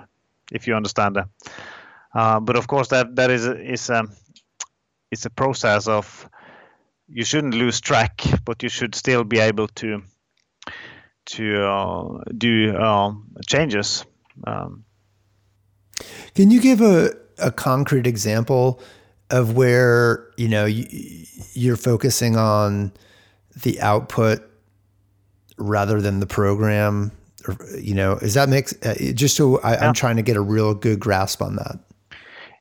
[0.50, 1.28] if you understand that.
[2.14, 4.04] Uh, but of course that that is is a
[5.10, 6.28] it's a process of
[7.08, 10.02] you shouldn't lose track but you should still be able to
[11.24, 13.12] to uh, do uh,
[13.46, 14.04] changes.
[14.46, 14.84] Um,
[16.34, 18.80] can you give a, a concrete example
[19.30, 20.86] of where you know you,
[21.52, 22.92] you're focusing on
[23.62, 24.51] the output
[25.62, 27.12] rather than the program?
[27.48, 29.86] Or, you know, is that makes uh, just so I, yeah.
[29.86, 31.78] I'm trying to get a real good grasp on that.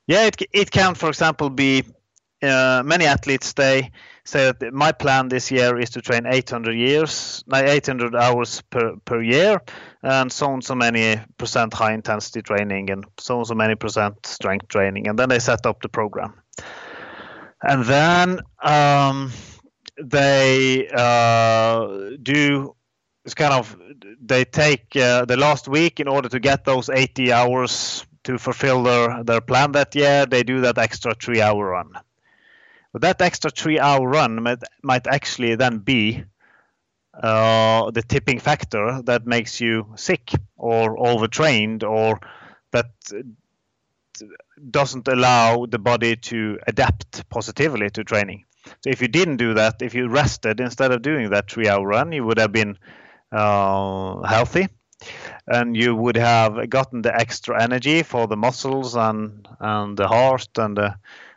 [0.08, 1.84] Yeah, it it can, for example, be
[2.42, 3.92] uh, many athletes they
[4.24, 9.22] say that my plan this year is to train 800 years, 800 hours per, per
[9.22, 9.62] year,
[10.04, 14.26] and so and so many percent high intensity training and so and so many percent
[14.26, 16.34] strength training, and then they set up the program,
[17.62, 19.32] and then um,
[20.02, 22.76] they uh, do
[23.26, 23.78] it's kind of
[24.22, 28.84] they take uh, the last week in order to get those 80 hours to fulfill
[28.84, 31.94] their, their plan that year they do that extra three hour run
[32.94, 36.24] But that extra three-hour run might, might actually then be
[37.14, 42.20] uh, the tipping factor that makes you sick or overtrained or
[42.72, 42.88] that
[44.70, 48.46] doesn't allow the body to adapt positively to training.
[48.84, 52.12] So if you didn't do that, if you rested instead of doing that three-hour run,
[52.12, 54.68] you would have been uh, healthy,
[55.48, 60.50] and you would have gotten the extra energy for the muscles and and the heart
[60.58, 60.96] and the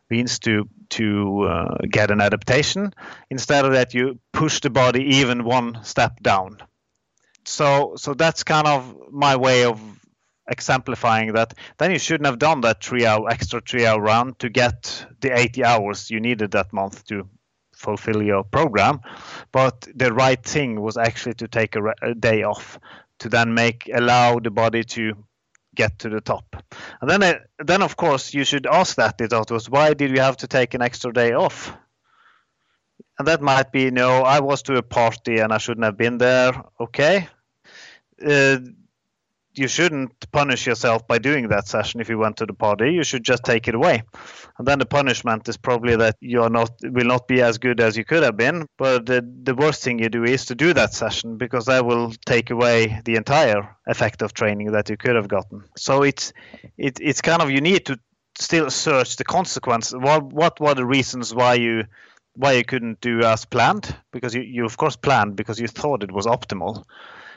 [0.08, 2.92] veins to to uh, get an adaptation.
[3.30, 6.58] Instead of that, you push the body even one step down.
[7.44, 9.80] So so that's kind of my way of
[10.46, 14.50] exemplifying that then you shouldn't have done that three hour extra three hour run to
[14.50, 17.28] get the 80 hours you needed that month to
[17.84, 19.00] fulfill your program
[19.52, 22.78] but the right thing was actually to take a, a day off
[23.18, 25.14] to then make allow the body to
[25.74, 26.56] get to the top.
[27.00, 30.20] And then it, then of course you should ask that it was why did you
[30.20, 31.76] have to take an extra day off?
[33.18, 36.18] And that might be no i was to a party and i shouldn't have been
[36.18, 36.52] there.
[36.80, 37.28] Okay.
[38.24, 38.58] Uh,
[39.56, 42.92] you shouldn't punish yourself by doing that session if you went to the party.
[42.92, 44.02] You should just take it away.
[44.58, 47.80] And then the punishment is probably that you are not will not be as good
[47.80, 48.66] as you could have been.
[48.76, 52.12] But the, the worst thing you do is to do that session because that will
[52.26, 55.64] take away the entire effect of training that you could have gotten.
[55.76, 56.32] So it's
[56.76, 57.98] it, it's kind of you need to
[58.38, 59.92] still search the consequence.
[59.92, 61.84] What what were the reasons why you
[62.34, 63.94] why you couldn't do as planned?
[64.12, 66.84] Because you, you of course planned because you thought it was optimal.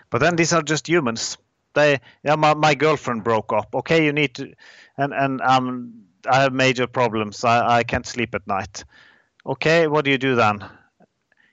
[0.10, 1.38] But then these are just humans
[1.78, 3.74] they yeah my, my girlfriend broke up.
[3.74, 4.54] Okay you need to
[4.98, 5.94] and and um
[6.30, 7.44] i have major problems.
[7.44, 8.84] I, I can't sleep at night.
[9.46, 10.66] Okay what do you do then?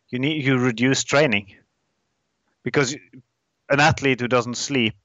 [0.08, 1.54] You need you reduce training.
[2.62, 2.96] Because
[3.68, 4.96] an athlete who doesn't sleep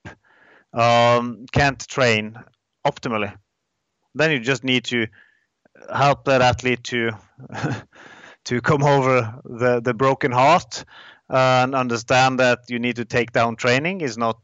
[0.74, 2.38] um, can't train
[2.86, 3.34] optimally.
[4.15, 5.07] Then you just need to
[5.93, 7.11] help that athlete to
[8.45, 10.84] to come over the the broken heart
[11.30, 14.39] and understand that you need to take down training is not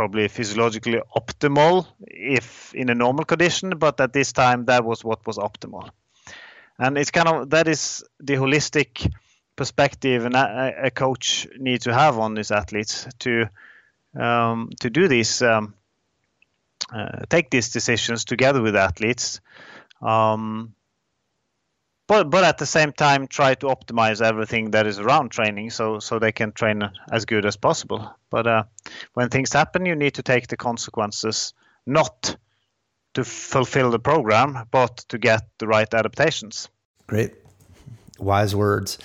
[0.00, 5.26] probably physiologically optimal if in a normal condition, but at this time that was what
[5.26, 5.90] was optimal.
[6.78, 9.12] And it's kind of that is the holistic
[9.56, 13.50] perspective and a, a coach needs to have on these athletes to
[14.18, 15.74] um, to do these um,
[16.94, 19.40] uh, take these decisions together with athletes.
[20.00, 20.74] Um,
[22.10, 26.00] but but at the same time try to optimize everything that is around training so
[26.00, 26.82] so they can train
[27.12, 28.12] as good as possible.
[28.30, 28.64] But uh,
[29.14, 31.54] when things happen you need to take the consequences
[31.86, 32.36] not
[33.14, 36.68] to fulfill the program but to get the right adaptations.
[37.06, 37.32] Great.
[38.18, 38.98] Wise words.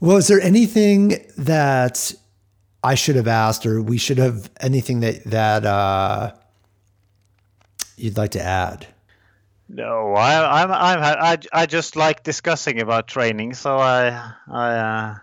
[0.00, 2.12] Well is there anything that
[2.82, 6.32] i should have asked or we should have anything that that uh,
[7.96, 8.88] you'd like to add
[9.72, 13.54] no, I, I'm, I'm, I, I just like discussing about training.
[13.54, 15.14] So I, I, uh,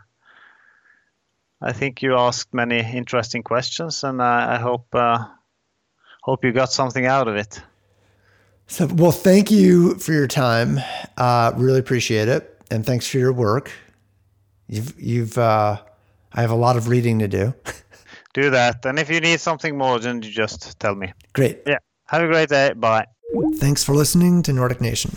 [1.61, 5.25] I think you asked many interesting questions, and I, I hope, uh,
[6.21, 7.61] hope you got something out of it.
[8.67, 10.79] So, well, thank you for your time.
[11.17, 13.71] Uh, really appreciate it, and thanks for your work.
[14.67, 15.81] You've, you've, uh,
[16.33, 17.53] I have a lot of reading to do.
[18.33, 21.11] do that, and if you need something more, then you just tell me.
[21.33, 21.63] Great.
[21.65, 21.79] Yeah.
[22.05, 22.71] Have a great day.
[22.73, 23.07] Bye.
[23.55, 25.11] Thanks for listening to Nordic Nation.